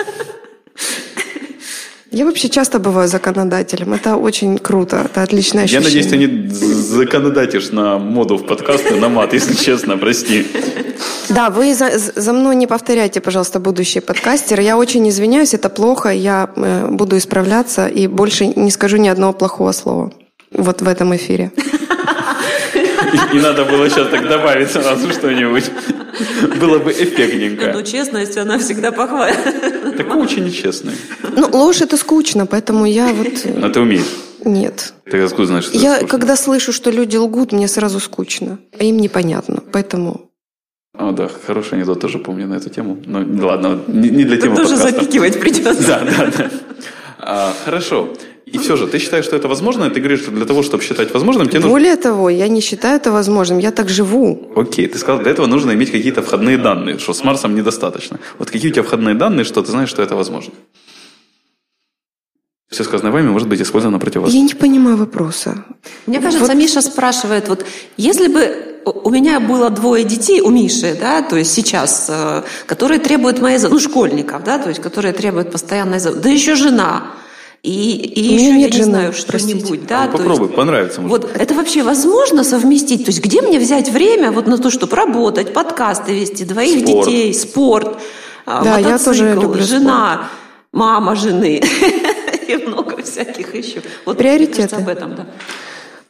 [2.12, 3.93] Я вообще часто бываю законодателем.
[3.93, 5.04] Это очень круто.
[5.06, 6.04] Это отличное Я ощущение.
[6.04, 10.45] надеюсь, ты не законодатишь на моду в подкасты, на мат, если честно, прости.
[11.30, 14.62] Да, вы за, за мной не повторяйте, пожалуйста, будущие подкастеры.
[14.62, 16.10] Я очень извиняюсь, это плохо.
[16.10, 20.12] Я э, буду исправляться и больше не скажу ни одного плохого слова.
[20.52, 21.52] Вот в этом эфире.
[23.34, 25.71] И надо было сейчас так добавить сразу что-нибудь.
[26.60, 27.84] Было бы Ну, эффектненько.
[27.84, 29.38] честность, она всегда похвалит.
[30.04, 30.94] Ты очень нечестный.
[31.36, 33.28] Ну, ложь это скучно, поэтому я вот...
[33.46, 34.06] Но ты умеешь.
[34.44, 34.94] Нет.
[35.10, 38.60] Ты откуда знаешь, что Я, когда слышу, что люди лгут, мне сразу скучно.
[38.80, 39.62] А им непонятно.
[39.72, 40.30] Поэтому...
[40.98, 42.98] О, да, хороший анекдот тоже помню на эту тему.
[43.06, 45.00] Ну, ладно, не, не для темы Тут тоже подкаста.
[45.00, 45.84] запикивать придется.
[45.88, 46.52] Да, да, да.
[47.20, 48.14] А, хорошо.
[48.52, 49.90] И все же, ты считаешь, что это возможно?
[49.90, 51.70] Ты говоришь, что для того, чтобы считать возможным, тебе нужно...
[51.70, 53.60] Более того, я не считаю это возможным.
[53.60, 54.52] Я так живу.
[54.56, 58.20] Окей, ты сказал, для этого нужно иметь какие-то входные данные, что с Марсом недостаточно.
[58.40, 60.54] Вот какие у тебя входные данные, что ты знаешь, что это возможно?
[62.70, 64.34] Все сказанное вами может быть использовано против вас.
[64.34, 65.66] Я не понимаю вопроса.
[66.06, 67.66] Мне кажется, Миша спрашивает, вот
[67.98, 73.00] если бы у меня было двое детей, у Миши, да, то есть сейчас, э, которые
[73.00, 77.12] требуют моей, ну, школьников, да, то есть которые требуют постоянной, да еще жена,
[77.63, 81.02] и, и У меня еще, я не знаю, что-нибудь, да, Ну, попробуй, есть- понравится.
[81.02, 81.24] может.
[81.26, 83.06] Вот это вообще возможно совместить?
[83.06, 87.08] То есть где мне взять время вот на то, чтобы работать, подкасты вести, двоих Спорт.
[87.08, 88.00] детей, спорт,
[88.47, 90.30] а, Да, я мотоцикл, тоже люблю жена,
[90.71, 91.62] мама жены
[92.47, 93.82] и много всяких еще.
[94.06, 94.56] Вот Приоритеты.
[94.63, 95.28] кажется, об этом, да.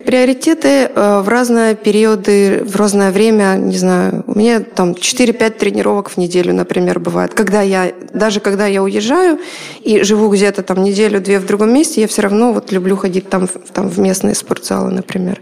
[0.05, 6.09] Приоритеты э, в разные периоды, в разное время, не знаю, у меня там 4-5 тренировок
[6.09, 7.33] в неделю, например, бывает.
[7.33, 9.39] Когда я, даже когда я уезжаю
[9.81, 13.47] и живу где-то там неделю-две в другом месте, я все равно вот люблю ходить там,
[13.73, 15.39] там в местные спортзалы, например.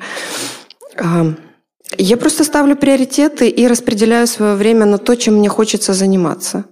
[1.98, 6.66] Я просто ставлю приоритеты и распределяю свое время на то, чем мне хочется заниматься.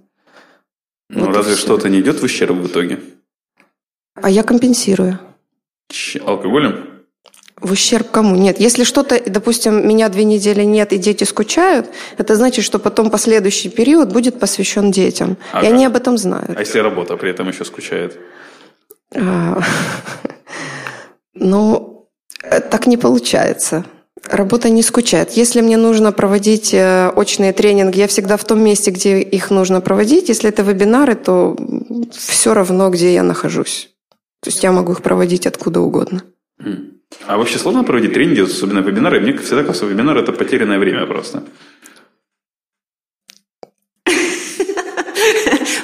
[1.10, 3.00] ну, вот разве что-то не идет в ущерб в итоге?
[4.16, 5.20] А я компенсирую.
[5.90, 6.97] Ч- Алкоголем?
[7.60, 8.36] В ущерб кому?
[8.36, 8.60] Нет.
[8.60, 13.72] Если что-то, допустим, меня две недели нет, и дети скучают, это значит, что потом последующий
[13.72, 15.38] период будет посвящен детям.
[15.52, 15.66] Ага.
[15.66, 16.52] И они об этом знают.
[16.56, 18.18] А если работа при этом еще скучает?
[19.16, 19.60] А,
[21.34, 22.08] Ну,
[22.44, 23.86] э, так не получается.
[24.30, 25.32] Работа не скучает.
[25.32, 29.80] Если мне нужно проводить э, очные тренинги, я всегда в том месте, где их нужно
[29.82, 30.30] проводить.
[30.30, 31.56] Если это вебинары, то
[32.12, 33.90] все равно, где я нахожусь.
[34.42, 36.24] То есть я могу их проводить откуда угодно.
[36.60, 36.97] М.
[37.26, 39.20] А вообще сложно проводить тренинги, особенно вебинары?
[39.20, 41.44] Мне всегда кажется, вебинар– это потерянное время просто.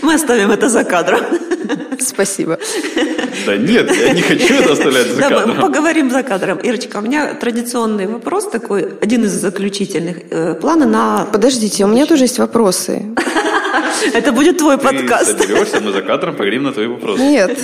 [0.01, 1.21] Мы оставим это за кадром.
[1.99, 2.59] Спасибо.
[3.45, 5.61] Да нет, я не хочу это оставлять за Да, мы кадром.
[5.61, 6.57] поговорим за кадром.
[6.57, 10.17] Ирочка, у меня традиционный вопрос такой, один из заключительных.
[10.29, 11.25] Э, Планы на...
[11.31, 13.05] Подождите, у меня тоже есть вопросы.
[14.13, 15.39] Это будет твой Ты подкаст.
[15.39, 17.21] соберешься, мы за кадром поговорим на твои вопросы.
[17.21, 17.57] Нет.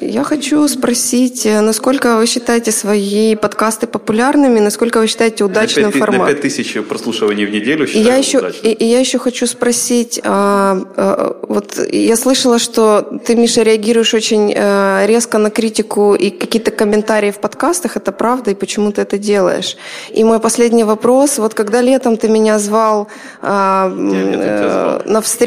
[0.00, 5.94] Я хочу спросить, э, насколько вы считаете свои подкасты популярными, насколько вы считаете удачным 5,
[5.94, 6.34] на форматом?
[6.34, 10.18] 5 тысяч прослушиваний в неделю И считаю я, еще, и, и я еще хочу спросить,
[10.24, 16.30] а, а, вот я слышала, что ты, Миша, реагируешь очень э, резко на критику и
[16.30, 19.76] какие-то комментарии в подкастах, это правда, и почему ты это делаешь?
[20.10, 23.08] И мой последний вопрос, вот когда летом ты меня звал
[23.42, 25.02] а, м, Я летом тебя звал.
[25.04, 25.39] э, на встречу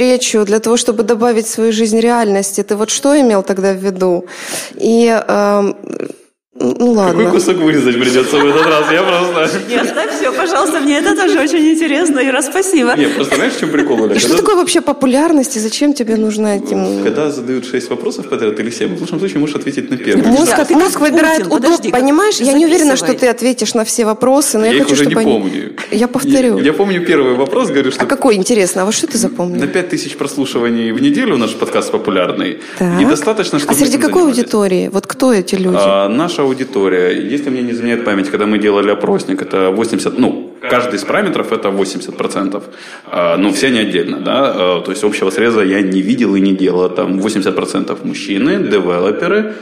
[0.46, 4.26] для того, чтобы добавить в свою жизнь реальности, ты вот что имел тогда в виду?
[4.76, 5.76] И эм,
[6.84, 7.32] Ну Какой ладно.
[7.32, 8.92] кусок вырезать придется в этот раз?
[8.92, 9.60] Я просто...
[9.70, 12.94] Не, оставь все, пожалуйста, мне это тоже очень интересно, Ира, спасибо.
[12.98, 14.16] Не, просто знаешь, в чем прикол, Оля?
[14.16, 17.02] И что Когда- такое вообще популярность и зачем тебе нужно этим...
[17.04, 20.28] Когда задают 6 вопросов подряд или 7, в лучшем случае можешь ответить на первый.
[20.28, 22.36] Мозг, Да, ты мозг выбирает подожди, понимаешь?
[22.42, 25.06] Я не уверена, что ты ответишь на все вопросы, но я, Я их хочу, уже
[25.06, 25.74] не чтобы они- помню.
[25.92, 26.58] Я повторю.
[26.58, 28.82] Я, я помню первый вопрос, говорю, что А какой интересно?
[28.82, 29.66] А вот что ты на запомнил?
[29.68, 32.60] 5000 прослушиваний в неделю наш подкаст популярный.
[32.78, 33.00] Так.
[33.00, 34.38] Недостаточно, чтобы А среди какой занимались.
[34.40, 34.90] аудитории?
[34.92, 35.78] Вот кто эти люди?
[35.80, 40.56] А, наша аудитория, если мне не изменяет память, когда мы делали опросник, это 80, ну,
[40.62, 42.64] каждый из параметров это 80%,
[43.06, 46.42] а, но все они отдельно, да, А, то есть общего среза я не видел и
[46.42, 49.54] не делал, там 80% мужчины, девелоперы,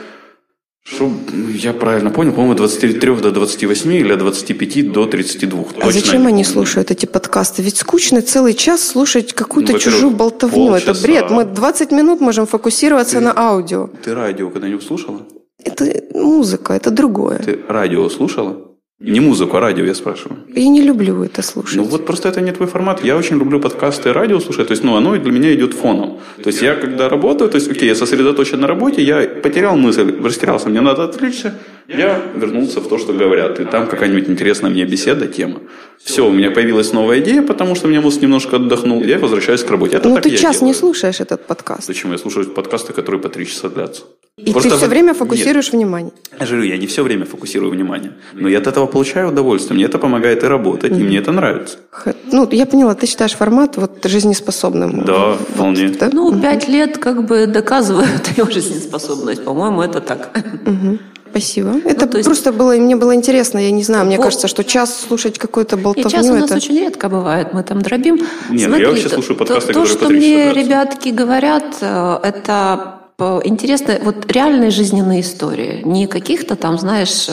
[0.84, 1.12] что
[1.54, 5.60] я правильно понял, по-моему, 23 до 28 или от 25 до 32.
[5.60, 7.62] а Точно зачем они слушают эти подкасты?
[7.62, 10.74] Ведь скучно целый час слушать какую-то Ну, чужую болтовню.
[10.74, 11.04] Это полчаса.
[11.08, 11.30] бред.
[11.30, 13.90] Мы 20 минут можем фокусироваться на аудио.
[14.04, 15.22] Ты радио когда-нибудь слушала?
[15.66, 17.40] Это музыка, это другое.
[17.40, 18.72] Ты радио слушала?
[19.02, 20.38] Не музыку, а радио, я спрашиваю.
[20.56, 21.76] Я не люблю это слушать.
[21.78, 23.04] Ну вот просто это не твой формат.
[23.04, 24.68] Я очень люблю подкасты и радио слушать.
[24.68, 26.20] То есть, ну, оно для меня идет фоном.
[26.44, 30.16] То есть, я когда работаю, то есть, окей, я сосредоточен на работе, я потерял мысль,
[30.24, 31.56] растерялся, мне надо отвлечься.
[31.98, 33.60] Я вернулся в то, что говорят.
[33.60, 35.60] И там какая-нибудь интересная мне беседа, тема.
[36.04, 39.04] Все, у меня появилась новая идея, потому что у меня мозг немножко отдохнул.
[39.04, 39.98] Я возвращаюсь к работе.
[39.98, 41.86] Это ну так ты час не слушаешь этот подкаст.
[41.88, 44.02] Зачем я слушаю подкасты, которые по три часа длятся?
[44.38, 45.18] И Просто ты все вот- время Нет.
[45.18, 46.12] фокусируешь внимание.
[46.40, 48.14] Я же говорю, я не все время фокусирую внимание.
[48.34, 49.76] Но я от этого получаю удовольствие.
[49.76, 51.78] Мне это помогает и работать, и мне это нравится.
[51.92, 55.04] Х- Ну, я поняла, ты считаешь формат вот жизнеспособным.
[55.06, 55.90] Да, Вот, вполне.
[55.90, 56.10] да?
[56.14, 59.44] Ну, пять лет как бы доказывают ее жизнеспособность.
[59.44, 60.32] По-моему, это так.
[60.66, 61.00] Мгм.
[61.32, 61.70] Спасибо.
[61.86, 64.24] Это Ну, то есть- просто было, мне было интересно, я не знаю, мне Вот.
[64.26, 66.56] кажется, что час слушать какую-то И болтовню, час у нас это...
[66.56, 68.20] очень редко бывает, мы там дробим.
[68.50, 73.42] Нет, я вообще слушаю подкасты, то, то, которые что мне ребятки говорят, э, это по-
[73.46, 77.28] интересно, вот реальные жизненные истории, не каких-то там, знаешь,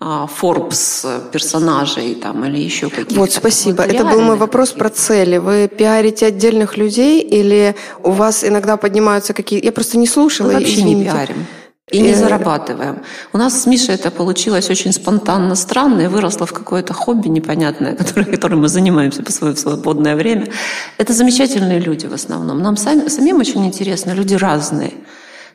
[0.00, 3.14] а, Forbes персонажей там или еще каких-то.
[3.14, 3.82] Вот, спасибо.
[3.82, 5.38] Вот Это был мой вопрос про цели.
[5.38, 9.64] Вы пиарите отдельных людей или у вас иногда поднимаются какие...
[9.64, 10.48] Я просто не слушала.
[10.48, 11.10] Мы вообще не извините.
[11.10, 11.46] пиарим.
[11.90, 13.02] И не Э, зарабатываем.
[13.34, 17.94] У нас с Мишей это получилось очень спонтанно, странно, и выросло в какое-то хобби непонятное,
[17.96, 20.48] которое, которым мы занимаемся по свое свободное время.
[20.96, 22.62] Это замечательные люди в основном.
[22.62, 24.94] Нам сами, самим очень интересно, люди разные.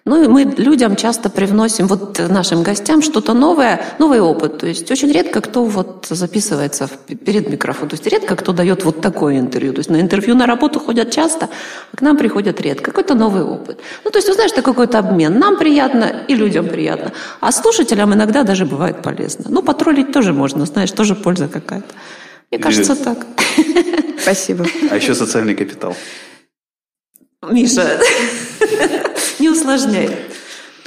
[0.10, 4.58] Ну и мы людям часто привносим, вот нашим гостям, что-то новое, новый опыт.
[4.58, 6.90] То есть очень редко кто вот записывается
[7.26, 7.90] перед микрофоном.
[7.90, 9.72] То есть редко кто дает вот такое интервью.
[9.74, 11.48] То есть на интервью на работу ходят часто,
[11.94, 12.86] а к нам приходят редко.
[12.86, 13.80] Какой-то новый опыт.
[14.04, 15.38] Ну то есть, вы знаешь, это какой-то обмен.
[15.38, 17.12] Нам приятно и людям приятно.
[17.40, 19.46] А слушателям иногда даже бывает полезно.
[19.50, 21.94] Ну потроллить тоже можно, знаешь, тоже польза какая-то.
[22.50, 23.28] Мне кажется, так.
[24.24, 24.66] Спасибо.
[24.90, 25.96] А еще социальный капитал.
[27.48, 28.00] Миша,
[29.76, 30.10] усложняй.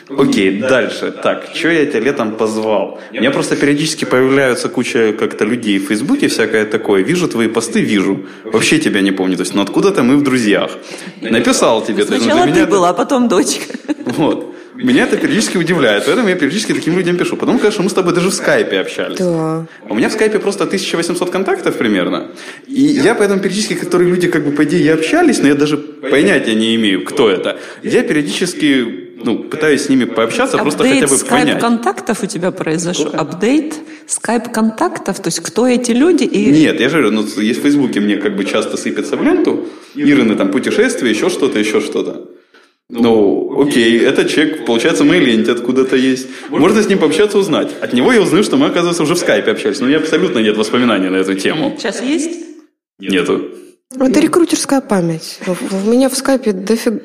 [0.09, 1.11] Окей, дальше.
[1.23, 3.01] Так, что я тебя летом позвал?
[3.12, 7.03] У меня просто периодически появляются куча как-то людей в Фейсбуке, всякое такое.
[7.03, 8.27] Вижу твои посты, вижу.
[8.45, 9.37] Вообще тебя не помню.
[9.37, 10.71] То есть, ну откуда-то мы в друзьях.
[11.21, 12.05] Написал тебе.
[12.09, 13.62] ну, Сначала ты была, а потом дочка.
[14.07, 14.55] Вот.
[14.75, 17.37] Меня это периодически удивляет, поэтому я периодически таким людям пишу.
[17.37, 19.19] Потом, конечно, мы с тобой даже в скайпе общались.
[19.19, 19.67] Да.
[19.89, 22.29] У меня в скайпе просто 1800 контактов примерно.
[22.67, 25.77] И я поэтому периодически, которые люди, как бы, по идее, и общались, но я даже
[25.77, 27.59] понятия не имею, кто это.
[27.83, 31.49] Я периодически, ну, пытаюсь с ними пообщаться, просто Апдейт хотя бы понять.
[31.49, 33.11] скайп-контактов у тебя произошел?
[33.13, 33.75] Апдейт
[34.07, 35.21] скайп-контактов?
[35.21, 36.25] То есть кто эти люди?
[36.25, 36.51] И...
[36.51, 39.69] Нет, я же говорю, ну, есть в Фейсбуке мне как бы часто сыпется в ленту,
[39.95, 42.32] Ирины там путешествия, еще что-то, еще что-то.
[42.95, 46.29] Ну, окей, этот человек, получается, в моей ленте откуда-то есть.
[46.51, 47.71] Можно с ним пообщаться, узнать.
[47.81, 49.81] От него я узнаю, что мы, оказывается, уже в скайпе общались.
[49.81, 51.75] Но у меня абсолютно нет воспоминаний на эту тему.
[51.79, 52.39] Сейчас есть?
[52.99, 53.49] Нету.
[53.99, 55.39] Это рекрутерская память.
[55.47, 57.03] У меня в скайпе дофиг...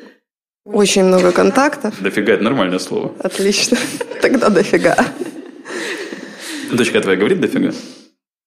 [0.66, 1.94] Очень много контактов.
[1.98, 3.14] Дофига, это нормальное слово.
[3.20, 3.78] Отлично.
[4.20, 4.94] Тогда дофига.
[6.70, 7.72] Дочка твоя говорит дофига?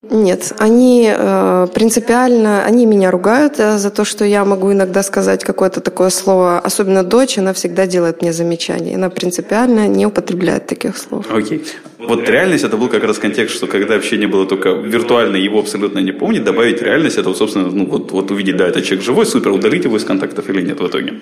[0.09, 5.43] Нет, они э, принципиально, они меня ругают э, за то, что я могу иногда сказать
[5.43, 6.57] какое-то такое слово.
[6.57, 8.95] Особенно дочь, она всегда делает мне замечания.
[8.95, 11.27] Она принципиально не употребляет таких слов.
[11.31, 11.63] Окей.
[11.99, 15.99] Вот реальность это был как раз контекст, что когда общение было только виртуально, его абсолютно
[15.99, 19.27] не помнить, добавить реальность, это вот, собственно, ну вот, вот увидеть, да, этот человек живой,
[19.27, 21.21] супер, удалить его из контактов или нет в итоге.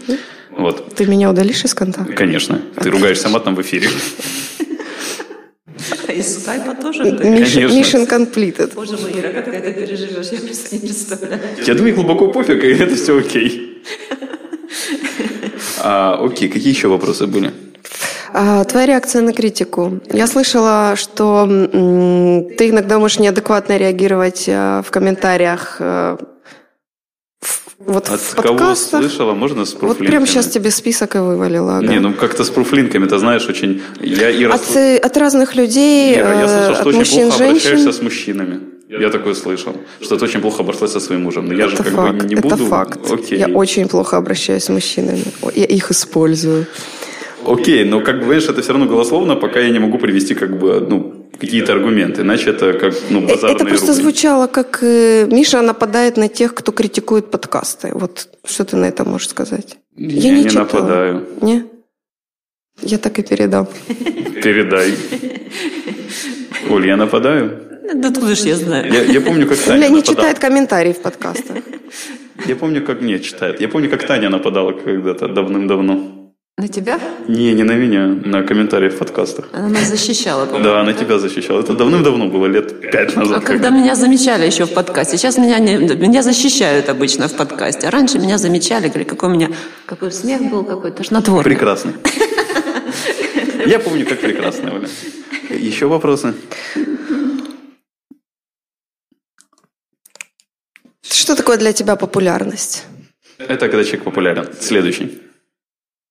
[0.52, 0.96] Вот.
[0.96, 2.14] Ты меня удалишь из контакта?
[2.14, 2.62] Конечно.
[2.82, 3.90] Ты ругаешься матом в эфире.
[6.20, 7.04] Из скайпа тоже?
[7.04, 7.60] Mission, Конечно.
[7.80, 8.74] mission completed.
[8.76, 10.28] Боже мой, Ира, как ты это переживешь?
[10.32, 11.42] Я просто не представляю.
[11.66, 13.84] Я думаю, глубоко пофиг, и это все окей.
[15.82, 17.52] А, окей, какие еще вопросы были?
[18.34, 20.00] А, твоя реакция на критику.
[20.12, 26.20] Я слышала, что м, ты иногда можешь неадекватно реагировать э, в комментариях в
[27.80, 30.08] Вот От в кого слышала, можно с Вот пруфлинками?
[30.08, 31.78] прямо сейчас тебе список и вывалила.
[31.78, 31.88] ага.
[31.88, 33.82] Не, ну как-то с пруфлинками, ты знаешь, очень...
[34.02, 37.22] Я, Ира, от, э, от разных людей, Ира, я э, слышал, что от очень мужчин,
[37.30, 37.94] плохо обращаешься женщин.
[37.94, 38.60] с мужчинами.
[38.90, 41.46] Я такое слышал, что ты очень плохо обращалась со своим мужем.
[41.46, 42.66] Но я же Это как факт, бы не это буду...
[42.66, 43.12] факт.
[43.12, 43.38] Окей.
[43.40, 45.24] Я очень плохо обращаюсь с мужчинами.
[45.56, 46.66] Я их использую.
[47.46, 50.58] Окей, но как бы, знаешь, это все равно голословно, пока я не могу привести как
[50.60, 52.22] бы, ну, какие-то аргументы.
[52.22, 54.02] Иначе это как, ну, Э, базарные Это просто рубли.
[54.04, 57.92] звучало, как э, Миша нападает на тех, кто критикует подкасты.
[57.94, 59.78] Вот что ты на это можешь сказать?
[59.96, 60.66] Я, не, читала.
[60.66, 61.28] нападаю.
[61.42, 61.64] Не?
[62.82, 63.68] Я так и передам.
[64.44, 64.94] Передай.
[66.70, 67.52] Оль, я нападаю?
[67.96, 68.92] Да откуда ж я знаю?
[68.94, 70.16] Я, я помню, как Таня Оля не нападала.
[70.16, 71.58] читает комментарии в подкастах.
[72.46, 73.02] Я помню, как...
[73.02, 73.60] Нет, читает.
[73.62, 76.19] Я помню, как Таня нападала когда-то давным-давно.
[76.60, 77.00] На тебя?
[77.30, 79.48] Не, не на меня, на комментарии в подкастах.
[79.54, 80.66] Она нас защищала, по-моему.
[80.66, 81.62] Да, она тебя защищала.
[81.62, 83.38] Это давным-давно было, лет пять назад.
[83.38, 87.88] А когда меня замечали еще в подкасте, сейчас меня, не, меня защищают обычно в подкасте,
[87.88, 89.50] а раньше меня замечали, говорили, какой у меня,
[89.86, 91.46] какой смех был, какой тошнотворный.
[91.46, 91.94] Прекрасный.
[93.66, 94.90] Я помню, как прекрасно, Оля.
[95.50, 96.34] Еще вопросы?
[101.10, 102.84] Что такое для тебя популярность?
[103.38, 104.50] Это когда человек популярен.
[104.60, 105.29] Следующий.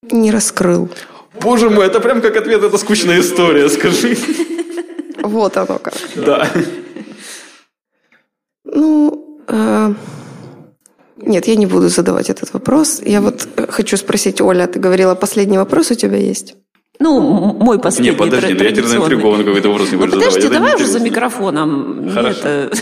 [0.03, 0.89] Не раскрыл.
[1.41, 4.17] Боже мой, это прям как ответ, это скучная история, скажи.
[5.23, 5.95] Вот оно как.
[6.17, 6.49] Да.
[8.65, 9.95] Ну, э,
[11.17, 13.01] нет, я не буду задавать этот вопрос.
[13.05, 16.57] Я вот э, хочу спросить, Оля, ты говорила, последний вопрос у тебя есть?
[17.01, 20.41] Ну, мой последний Не, подожди, ну я теперь заинтригован, какой-то вопрос не Ну будешь подожди,
[20.41, 20.59] задавать.
[20.59, 22.11] Давай уже за микрофоном.
[22.13, 22.41] Хорошо.
[22.41, 22.77] Это,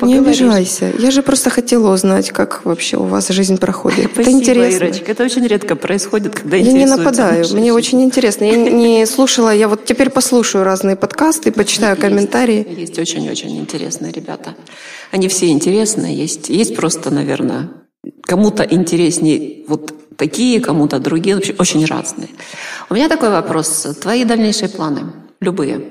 [0.06, 0.90] Не обижайся.
[0.98, 4.10] Я же просто хотела узнать, как вообще у вас жизнь проходит.
[4.12, 4.84] Спасибо, это интересно.
[4.84, 5.12] Ирочка.
[5.12, 7.44] Это очень редко происходит, когда Я не нападаю.
[7.52, 8.44] Мне очень интересно.
[8.44, 12.66] Я не слушала, я вот теперь послушаю разные подкасты, почитаю комментарии.
[12.78, 14.54] Есть очень-очень интересные ребята.
[15.10, 16.16] Они все интересные.
[16.16, 17.68] Есть, есть просто, наверное,
[18.22, 21.34] кому-то интереснее вот такие, кому-то другие.
[21.34, 22.28] Вообще очень разные.
[22.88, 23.86] У меня такой вопрос.
[24.00, 25.12] Твои дальнейшие планы?
[25.40, 25.90] Любые.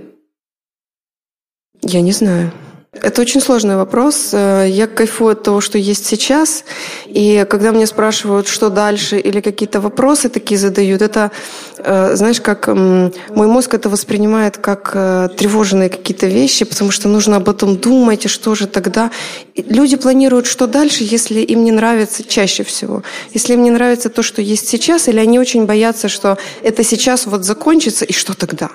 [1.82, 2.52] Я не знаю.
[2.92, 4.32] Это очень сложный вопрос.
[4.34, 6.64] Э, Я кайфую от того, что есть сейчас.
[7.06, 11.32] И когда мне спрашивают, что дальше, или какие-то вопросы такие задают, это,
[11.78, 17.38] э, знаешь, как мой мозг это воспринимает как э, тревожные какие-то вещи, потому что нужно
[17.38, 19.12] об этом думать, и что же тогда.
[19.56, 23.04] Люди планируют, что дальше, если им не нравится чаще всего.
[23.34, 27.28] Если им не нравится то, что есть сейчас, или они очень боятся, что это сейчас
[27.28, 28.70] вот закончится, и что тогда?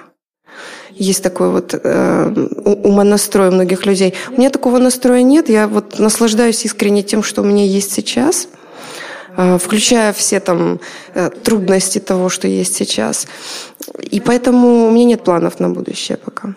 [0.97, 4.15] Есть такой вот э, умонастрой у многих людей.
[4.31, 5.49] У меня такого настроя нет.
[5.49, 8.49] Я вот наслаждаюсь искренне тем, что у меня есть сейчас,
[9.37, 10.81] э, включая все там
[11.15, 13.27] э, трудности того, что есть сейчас.
[13.99, 16.55] И поэтому у меня нет планов на будущее пока.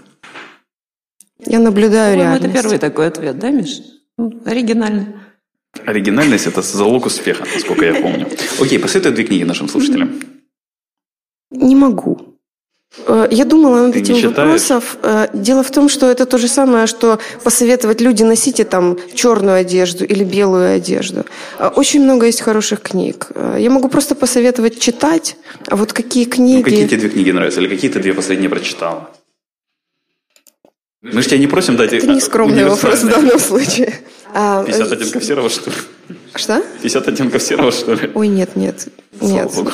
[1.46, 2.56] Я наблюдаю По-моему, реальность.
[2.56, 3.82] это первый такой ответ, да, Миш?
[4.46, 5.24] Оригинально.
[5.86, 8.28] Оригинальность– это залог успеха, насколько я помню.
[8.60, 10.20] Окей, посоветуй две книги нашим слушателям.
[11.52, 12.37] Не могу.
[13.06, 14.82] Э, Я думала над Ты этим вопросом.
[15.04, 19.58] Э, Дело в том, что это то же самое, что посоветовать люди носите там черную
[19.58, 21.26] одежду или белую одежду.
[21.60, 23.28] Э, Очень много есть хороших книг.
[23.58, 26.64] Я могу просто посоветовать читать, а вот какие Ну, книги...
[26.64, 27.62] какие тебе две книги нравятся?
[27.62, 29.10] Или какие ты две последние прочитала?
[31.02, 33.94] Мы же тебя не просим дать Это не скромный вопрос в данном случае.
[34.34, 35.76] А, 50 э, оттенков серого, что ли?
[36.36, 36.62] Что?
[36.82, 38.12] 50 оттенков серого, что ли?
[38.14, 38.88] Ой, нет, нет,
[39.20, 39.52] Слава нет.
[39.56, 39.72] Богу.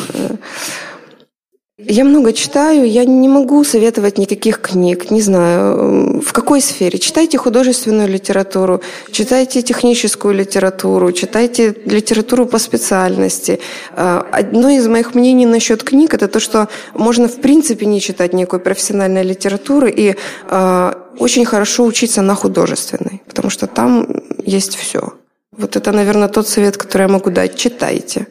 [1.85, 6.97] Я много читаю, я не могу советовать никаких книг, не знаю, в какой сфере.
[6.97, 8.81] Читайте художественную литературу,
[9.11, 13.59] читайте техническую литературу, читайте литературу по специальности.
[13.95, 18.33] Э, Одно из моих мнений насчет книг– это то, что можно в принципе не читать
[18.33, 20.15] никакой профессиональной литературы и
[20.49, 24.07] э, очень хорошо учиться на художественной, потому что там
[24.45, 25.13] есть все.
[25.57, 27.55] Вот это, наверное, тот совет, который я могу дать.
[27.55, 28.27] Читайте.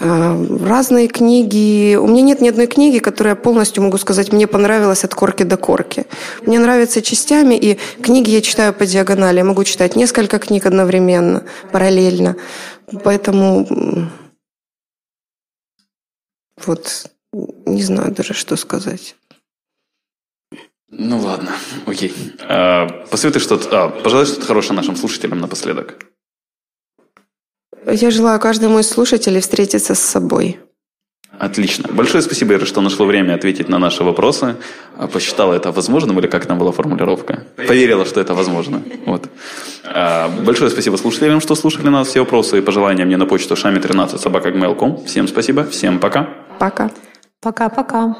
[0.00, 1.96] А, Разные книги.
[1.96, 5.42] У меня нет ни одной книги, которую я полностью могу сказать, мне понравилась от корки
[5.42, 6.06] до корки.
[6.42, 9.38] Мне нравятся частями, и книги я читаю по диагонали.
[9.38, 12.36] Я могу читать несколько книг одновременно, параллельно.
[13.02, 14.08] Поэтому
[16.64, 17.10] вот
[17.66, 19.16] не знаю даже, что сказать.
[20.88, 21.50] Ну ладно,
[21.86, 22.14] окей.
[22.48, 26.13] А, посоветуй что-то, а, пожалуй, что-то хорошее нашим слушателям напоследок.
[27.86, 30.58] Я желаю каждому из слушателей встретиться с собой.
[31.38, 31.88] Отлично.
[31.92, 34.56] Большое спасибо, Ира, что нашло время ответить на наши вопросы.
[34.96, 37.44] А, Посчитала это возможным или как там была формулировка?
[37.56, 38.82] Поверила, что это возможно.
[39.06, 39.28] Вот.
[39.84, 42.08] А, Большое спасибо слушателям, что слушали нас.
[42.08, 44.52] Все вопросы и пожелания мне на почту шами13 собака
[45.06, 46.28] Всем спасибо, всем пока.
[46.58, 46.90] Пока.
[47.40, 48.16] Пока-пока.